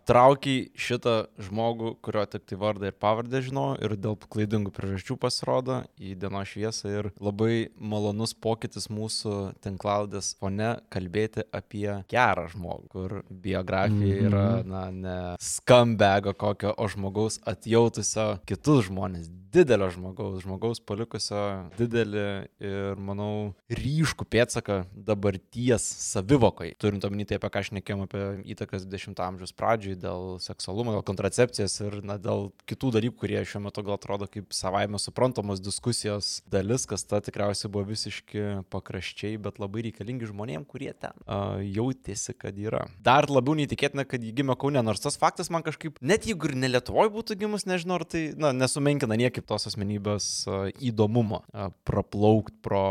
[0.05, 5.78] Ištraukiai šitą žmogų, kurio tik tai vardą ir pavardę žinau ir dėl klaidingų priežasčių pasirodo
[5.97, 13.14] į dienos šviesą ir labai malonus pokytis mūsų tinklaudės fone kalbėti apie gerą žmogų, kur
[13.31, 21.40] biografija yra, na, ne skambego kokio, o žmogaus atjautusio kitus žmonės, didelio žmogaus, žmogaus palikusio
[21.78, 22.26] didelį
[22.60, 26.72] ir, manau, ryškų pėtsaką dabarties savivokai.
[26.82, 28.24] Turint omeny tai, apie ką aš nekėjom apie
[28.55, 29.55] įtakas 20 amžiaus
[29.95, 34.27] pradžioj, dėl seksualumo, dėl kontracepcijos ir, na, dėl kitų dalykų, kurie šiuo metu gal atrodo
[34.27, 40.65] kaip savaime suprantamos diskusijos dalis, kas ta tikriausiai buvo visiški pakraščiai, bet labai reikalingi žmonėm,
[40.65, 42.87] kurie ten uh, jautėsi, kad yra.
[43.03, 46.57] Dar labiau neįtikėtina, kad jį gimė Kaune, nors tas faktas man kažkaip, net jeigu ir
[46.59, 51.71] ne Lietuvoje būtų gimus, nežinau, ar tai, na, nesumenkina niekaip tos asmenybės uh, įdomumo, uh,
[51.87, 52.85] praplaukti pro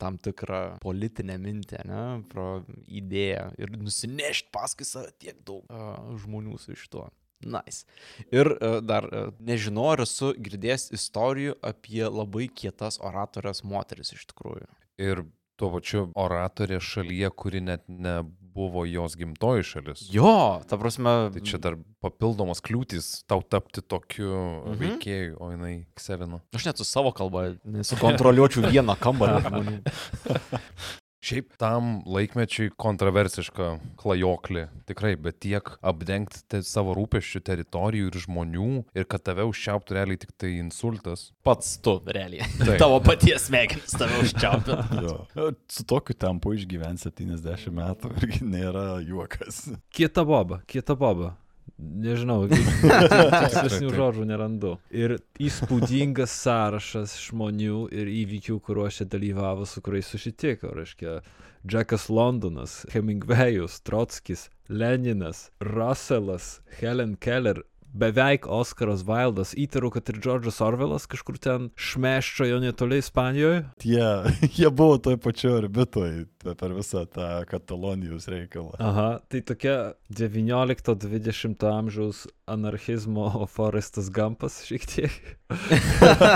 [0.00, 2.48] tam tikrą politinę mintį, ne, pro
[2.88, 7.08] idėją ir nusinešti paskui save tiek daug uh, žmonių su šituo.
[7.40, 7.86] Nice.
[8.32, 14.26] Ir uh, dar uh, nežinau, ar esu girdėjęs istorijų apie labai kietas oratorės moteris iš
[14.32, 14.66] tikrųjų.
[15.00, 15.22] Ir
[15.56, 20.04] tuo pačiu oratorė šalyje, kuri net nebuvo jos gimtoji šalis.
[20.12, 21.30] Jo, ta prasme.
[21.32, 24.28] Tai čia dar papildomos kliūtis tau tapti tokiu
[24.66, 24.76] Mhm.
[24.80, 26.40] veikėju, o jinai kselino.
[26.56, 29.76] Aš net su savo kalba nesukontroliuočiau vieną kambarį žmonių.
[31.20, 38.68] Šiaip tam laikmečiui kontroversiška klajoklė, tikrai, bet tiek apdengti te savo rūpeščių teritorijų ir žmonių
[38.96, 41.26] ir kad tave užčiauptų realiai tik tai insultas.
[41.44, 42.48] Pats tu, realiai.
[42.62, 42.78] Taip.
[42.80, 44.80] Tavo paties smegenis tave užčiaupia.
[45.00, 45.50] Jo.
[45.70, 49.62] Su tokiu tempu išgyventi 70 metų irgi nėra juokas.
[49.94, 51.34] Kieta boba, kieta boba.
[51.78, 54.74] Nežinau, tikslesnių žodžių nerandu.
[54.90, 60.72] Ir įspūdingas sąrašas žmonių ir įvykių, kuriuose dalyvavo, su kuriais susitiko.
[60.76, 61.20] Reiškia,
[61.66, 67.62] Džekas Londonas, Hemingwayus, Trotskis, Leninas, Russellas, Helen Keller,
[67.92, 69.54] beveik Oskaras Wildas.
[69.58, 73.64] Įtariu, kad ir Džordžas Orvelas kažkur ten šmeščiojo netoli Ispanijoje.
[73.82, 74.02] Tie,
[74.58, 76.24] jie buvo toj pačioj orbitoj
[76.60, 78.74] per visą tą Katalonijos reikalą.
[78.80, 79.76] Aha, tai tokia
[80.16, 85.20] 19-20 amžiaus anarchizmo Forestas Gampas šiek tiek.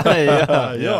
[0.05, 0.99] ja, jo.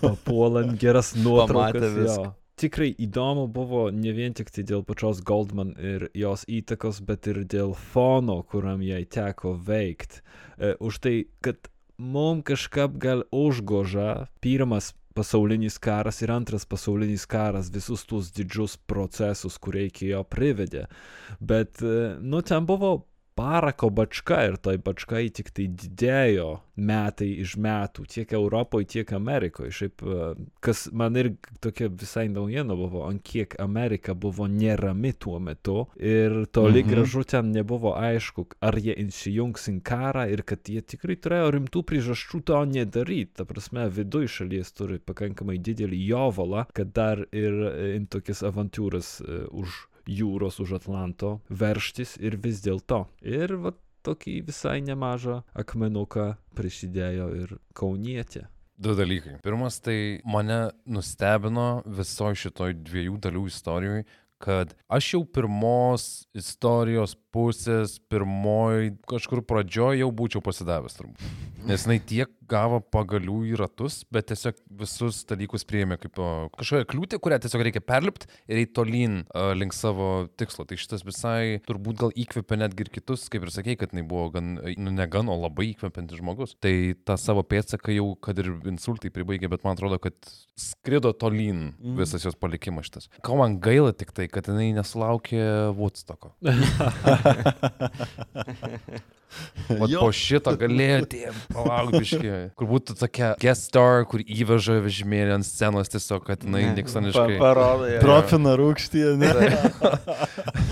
[0.00, 1.98] Papuolant geras nuotraukas.
[1.98, 2.30] Jo.
[2.60, 7.40] Tikrai įdomu buvo ne vien tik tai dėl pačios Goldman ir jos įtakos, bet ir
[7.48, 10.20] dėl fono, kuriam jai teko veikti.
[10.60, 17.72] E, už tai, kad mums kažkaip gal užgoža pirmas pasaulinis karas ir antras pasaulinis karas,
[17.72, 20.84] visus tuos didžius procesus, kurie iki jo privedė.
[21.40, 22.98] Bet, e, nu, ten buvo
[23.40, 26.50] parako bačka ir toj bačkai tik tai didėjo
[26.80, 29.72] metai iš metų tiek Europoje, tiek Amerikoje.
[29.76, 30.28] Šiaip, e,
[30.64, 36.46] kas man ir tokia visai naujiena buvo, ant kiek Amerika buvo nerami tuo metu ir
[36.52, 36.90] toli Mhm.
[36.90, 41.84] gražu ten nebuvo aišku, ar jie įsijungs į karą ir kad jie tikrai turėjo rimtų
[41.84, 43.34] priežasčių to nedaryti.
[43.36, 49.20] Ta prasme, viduje šalies turi pakankamai didelį jovalą, kad dar ir e, į tokias avantūras
[49.20, 53.04] e, už jūros, už Atlanto verštis ir vis dėlto.
[53.22, 53.74] Ir va
[54.06, 58.46] tokį visai nemažą akmenuką prisidėjo ir kaunietė.
[58.80, 59.36] Du dalykai.
[59.44, 64.06] Pirmas, tai mane nustebino visoji šitoj dviejų dalių istorijoje,
[64.40, 71.26] kad aš jau pirmos istorijos pusės, pirmoj kažkur pradžioj jau būčiau pasidavęs turbūt.
[71.68, 76.18] Nes jinai tiek gavo pagalių į ratus, bet tiesiog visus dalykus priėmė kaip
[76.56, 80.10] kažkokią kliūtį, kurią tiesiog reikia perlipti ir eiti tolyn uh, link savo
[80.40, 80.66] tikslo.
[80.68, 84.28] Tai šitas visai turbūt gal įkvėpė netgi ir kitus, kaip ir sakei, kad jinai buvo
[84.34, 86.56] gan, nu ne gan, o labai įkvepiantis žmogus.
[86.62, 86.74] Tai
[87.06, 90.16] tą savo pėdsaką jau, kad ir insultai pribaigė, bet man atrodo, kad
[90.58, 93.10] skrido tolyn visas jos palikimas šitas.
[93.26, 95.40] Ko man gaila tik tai, kad jinai nesulaukė
[95.78, 96.34] Woodstocko.
[99.70, 102.30] O po šito galėjo tie palaukbiški.
[102.58, 107.38] Kur būtų tokia guest star, kur įveža vežimėlį ant scenos tiesiog, kad jinai niksoniškai.
[107.40, 107.90] Parodo.
[108.04, 109.32] Profina rūkštį, ne?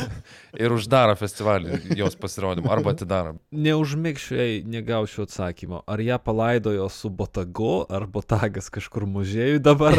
[0.57, 3.37] ir uždaro festivalį jos pasirodymą arba atidaro.
[3.53, 5.83] Neužmigščiai negaučiau atsakymo.
[5.87, 9.99] Ar ją palaidojo su botagu, ar botagas kažkur muziejui dabar?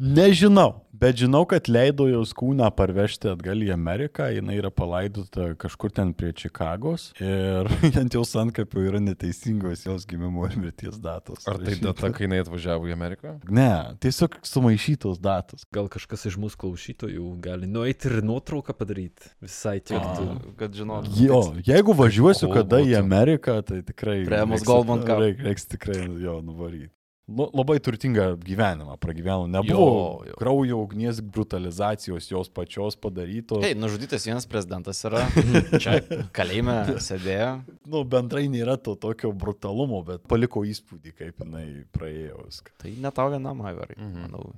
[0.00, 5.92] Nežinau, bet žinau, kad leido jos kūną parvežti atgal į Ameriką, jinai yra palaidota kažkur
[5.96, 7.68] ten prie Čikagos ir
[8.00, 11.44] ant jos antkapių yra neteisingos jos gimimo ir mirties datos.
[11.50, 13.36] Ar tai data, kai jinai atvažiavo į Ameriką?
[13.52, 13.70] Ne,
[14.00, 15.68] tiesiog sumaišytos datos.
[15.74, 19.30] Gal kažkas iš mūsų klausytojų gali nueiti ir nuotrauką padaryti.
[19.42, 20.54] Visai tiktų.
[20.60, 21.14] Kad žinotum.
[21.18, 22.94] Jo, jeigu važiuosiu kada į?
[23.00, 24.20] Ameriką, tai tikrai...
[24.26, 26.90] Reiks- Goldman reik- Reiks tikrai jo nuvaryti.
[27.30, 29.46] Labai turtingą gyvenimą pragyvenau.
[29.46, 30.34] Nebuvo Jo, jo.
[30.38, 33.62] kraujo ugnies brutalizacijos jos pačios padarytos.
[33.62, 35.20] Hei, nužudytas vienas prezidentas yra.
[35.82, 36.00] Čia
[36.34, 37.50] kalėjime sėdėjo.
[37.86, 42.74] Nu, bendrai nėra to tokio brutalumo, bet paliko įspūdį, kaip jinai praėjo viską.
[42.82, 43.94] Tai ne tau vienam, Aivarai.
[43.98, 44.26] Mhm.
[44.26, 44.50] Manau.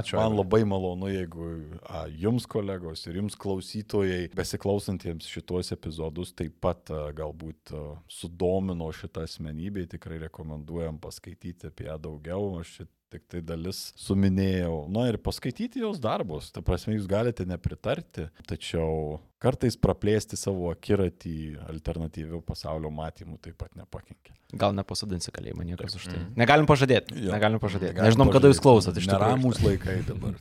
[0.00, 0.38] Ačiū, Man Aivarai.
[0.40, 1.50] labai malonu, jeigu
[1.84, 8.88] a, jums kolegos ir jums klausytojai, besiklausantiems šitos epizodus, taip pat a, galbūt a, sudomino
[8.96, 12.54] šitą asmenybę, tikrai rekomenduojam paskaityti apie ją daugiau.
[12.62, 14.86] Aš čia tik tai dalis suminėjau.
[14.92, 16.50] Na ir paskaityti jos darbus.
[16.54, 21.36] Ta prasme, jūs galite nepritarti, tačiau kartais praplėsti savo akiratį
[21.68, 24.34] alternatyvių pasaulio matymų taip pat nepakenkia.
[24.58, 26.18] Gal nepasodinsi kalėjimą niekas už tai.
[26.18, 26.34] Mhm.
[26.42, 27.22] Negalim pažadėti.
[27.28, 27.32] Jo.
[27.34, 27.94] Negalim pažadėti.
[27.94, 28.66] Negalim Nežinom, kada jūs pažadėti.
[28.68, 29.22] klausot iš tikrųjų.
[29.22, 30.36] Neramus laikai dabar.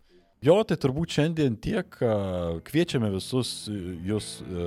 [0.45, 1.95] Jo, tai turbūt šiandien tiek
[2.67, 3.75] kviečiame visus e,
[4.05, 4.65] jūs e,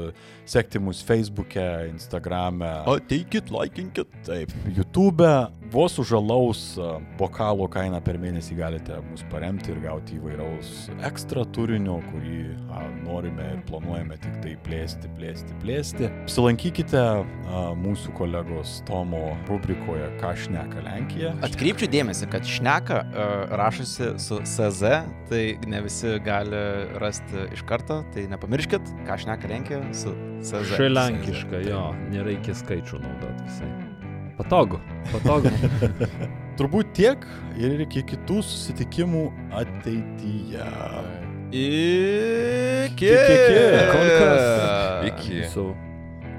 [0.49, 2.71] sekti mus Facebook'e, Instagram'e.
[2.97, 4.17] Ateikit, laikinkit.
[4.27, 5.29] Taip, YouTube,
[5.73, 11.45] vos už alaus a, bokalo kainą per mėnesį galite mus paremti ir gauti įvairaus ekstra
[11.55, 12.41] turinio, kurį
[12.73, 16.11] a, norime ir planuojame tik tai plėsti, plėsti, plėsti.
[16.25, 21.35] Apsilankykite a, mūsų kolegos Tomo rubrikoje Ką šneka Lenkija.
[21.47, 24.95] Atkreipčiau dėmesį, kad šneka uh, rašosi su SZ,
[25.31, 26.63] tai ne visi gali
[27.03, 30.65] rasti iš karto, tai nepamirškit, ką šneka Lenkija su SZ.
[30.75, 31.85] Šilenkiška, jo,
[32.15, 33.88] nereikia skaičių naudoti visai.
[34.39, 34.79] Patogu,
[35.11, 35.51] patogu.
[36.59, 37.27] Turbūt tiek
[37.59, 39.27] ir iki kitų susitikimų
[39.59, 40.71] ateityje.
[41.49, 43.13] Iki.
[43.13, 43.61] Iki.
[43.93, 44.49] Kas.
[45.13, 45.45] Iki.
[45.53, 45.69] Su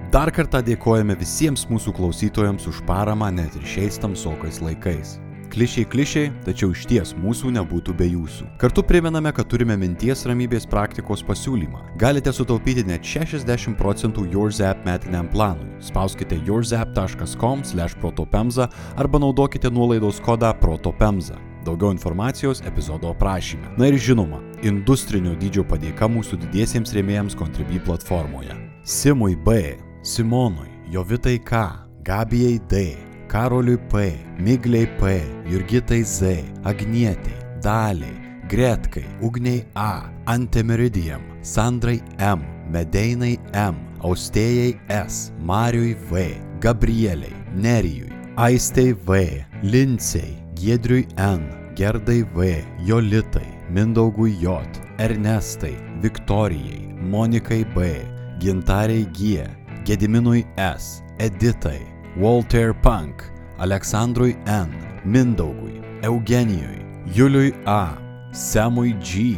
[0.09, 5.19] Dar kartą dėkojame visiems mūsų klausytojams už paramą net ir šiais tamsokais laikais.
[5.49, 8.45] Klišiai klišiai, tačiau iš ties mūsų nebūtų be jūsų.
[8.61, 11.97] Kartu primename, kad turime minties ramybės praktikos pasiūlymą.
[11.97, 15.65] Galite sutaupyti net 60 procentų YourZap metiniam planui.
[15.81, 21.35] Spauskite yourzap.com/protopemza arba naudokite nuolaidos kodą protopemza.
[21.65, 23.67] Daugiau informacijos epizodo aprašyme.
[23.77, 28.53] Na ir žinoma, industrinio dydžio padėka mūsų didiesiems rėmėjams Contribui platformoje.
[28.83, 31.73] Simui B, Simonui, Jovitai K,
[32.05, 42.01] Gabijai D, Karoliui P, Migliai P, Jurgitai Z, Agnietai, Daliai, Gretkai, Ugniai A, Antemeridijam, Sandrai
[42.17, 42.41] M,
[42.73, 46.25] Medeinai M, Austėjai S, Mariui V,
[46.59, 51.45] Gabrieliai, Nerijui, Aistei V, Lincei, Giedriui N,
[51.75, 54.65] Gerdai V, Jolitai, Mindaugui J,
[54.97, 57.93] Ernestai, Viktorijai, Monikai B,
[58.39, 59.45] Gintariai G,
[59.85, 63.23] Gediminui S, Editai, Walter Punk,
[63.59, 64.69] Aleksandrui N,
[65.05, 66.83] Mindaugui, Eugenijui,
[67.13, 67.97] Juliui A,
[68.31, 69.37] Semui G,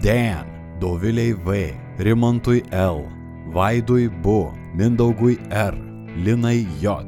[0.00, 0.46] Dan,
[0.78, 3.08] Doviliai V, Rimantui L,
[3.52, 5.74] Vaidui Bu, Mindaugui R,
[6.16, 7.04] Linai J,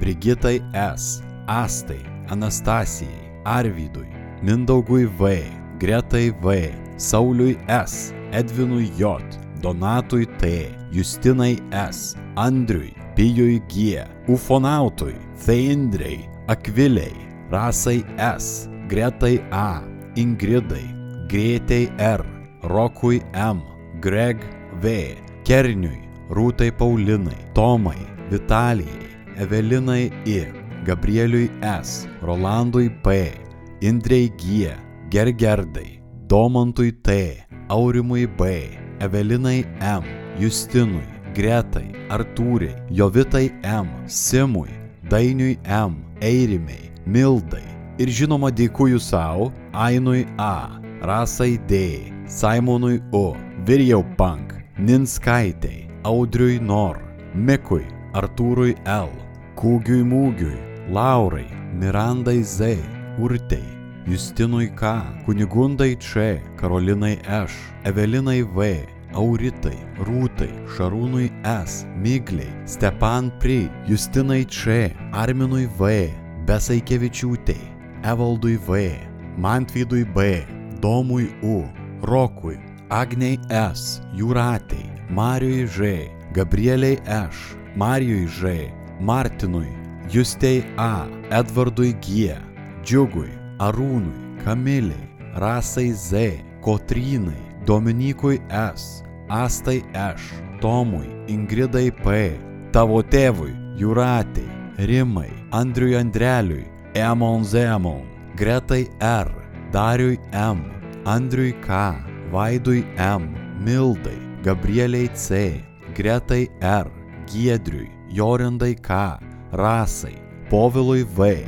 [0.00, 4.08] Brigitai S, Astai, Anastasijai, Arvydui,
[4.42, 5.42] Mindaugui V,
[5.78, 9.18] Gretai V, Sauliui S, Edvinui J,
[9.60, 17.16] Donatui T, Justinai S, Andriui, Pijui G, Ufonautui, Feindrei, Akviliai,
[17.50, 19.82] Rasai S, Gretai A,
[20.14, 20.86] Ingridai,
[21.26, 22.24] Greitai R,
[22.62, 23.60] Rokui M,
[24.00, 24.38] Greg
[24.80, 25.98] V, Kerniui,
[26.30, 27.98] Rūtai Paulinai, Tomai,
[28.30, 30.46] Vitalijai, Evelinai I,
[30.84, 31.50] Gabrieliui
[31.82, 33.32] S, Rolandui P,
[33.80, 34.70] Indrei G,
[35.10, 40.04] Gergerdai, Domantui T, Aurimui B, Evelinai M,
[40.38, 44.70] Justinui, Gretai, Artūrai, Jovitai M, Simui,
[45.08, 47.64] Dainiui M, Eirimei, Mildai.
[47.98, 53.32] Ir žinoma dėkuoju savo, Ainui A, Rasai D, Simonui U,
[53.66, 57.00] Virjau Punk, Ninskaitei, Audriui Nor,
[57.34, 59.10] Mikui, Artūrui L,
[59.58, 60.60] Kūgiui Mūgiui,
[60.94, 62.78] Laurai, Mirandai Z,
[63.18, 63.64] Urtei,
[64.06, 64.94] Justinui K,
[65.26, 67.52] Kunigundai Č, Karolinai Š,
[67.84, 68.86] Evelinai V,
[69.18, 69.74] Auritai,
[70.06, 76.06] Rūtai, Šarūnui S, Migliai, Stepan Pri, Justinai Č, Arminui V,
[76.46, 77.58] Besaikevičiūtei,
[78.06, 78.94] Evaldui V,
[79.42, 80.44] Mantvydui B,
[80.78, 81.64] Domui U,
[82.06, 82.60] Rokui,
[82.94, 85.90] Agniai S, Jūratei, Marijui Ž,
[86.36, 88.70] Gabrieliai Š, Marijui Ž,
[89.00, 89.72] Martinui,
[90.08, 92.38] Justei A, Edvardui G,
[92.86, 102.32] Džiugui, Arūnui, Kamiliai, Rasai Z, Kotrynai, Dominikui S, Astai Š, Tomui, Ingridai P,
[102.72, 104.48] tavo tėvui, Jūratei,
[104.78, 106.64] Rimai, Andriui Andreliui,
[106.94, 108.06] Emon Zemon,
[108.36, 109.28] Gretai R,
[109.72, 110.64] Dariui M,
[111.04, 111.94] Andriui K,
[112.32, 115.62] Vaidui M, Mildai, Gabrieliai C,
[115.94, 116.90] Gretai R,
[117.26, 119.18] Giedriui, Jorindai K,
[119.52, 120.16] Rasai,
[120.48, 121.44] Povilui V,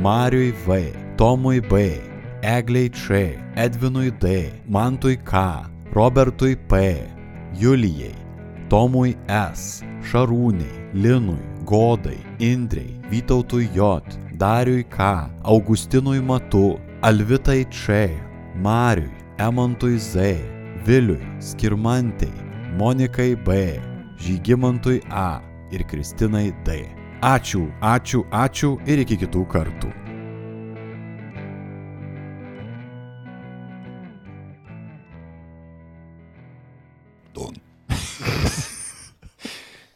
[0.00, 2.00] Mariui V, Tomui B,
[2.42, 7.17] Egliai Č, Edvinui D, Mantui K, Robertui P,
[7.58, 8.14] Julijai,
[8.70, 14.00] Tomui S, Šarūniai, Linui, Godai, Indrei, Vytautui J,
[14.38, 18.10] Dariui K, Augustinui Matu, Alvitai Č,
[18.62, 20.38] Mariui, Emantui Z,
[20.86, 22.30] Viliui, Skirmantai,
[22.78, 23.80] Monikai B,
[24.22, 25.40] Žygimantui A
[25.72, 26.84] ir Kristinai D.
[27.22, 29.90] Ačiū, ačiū, ačiū ir iki kitų kartų.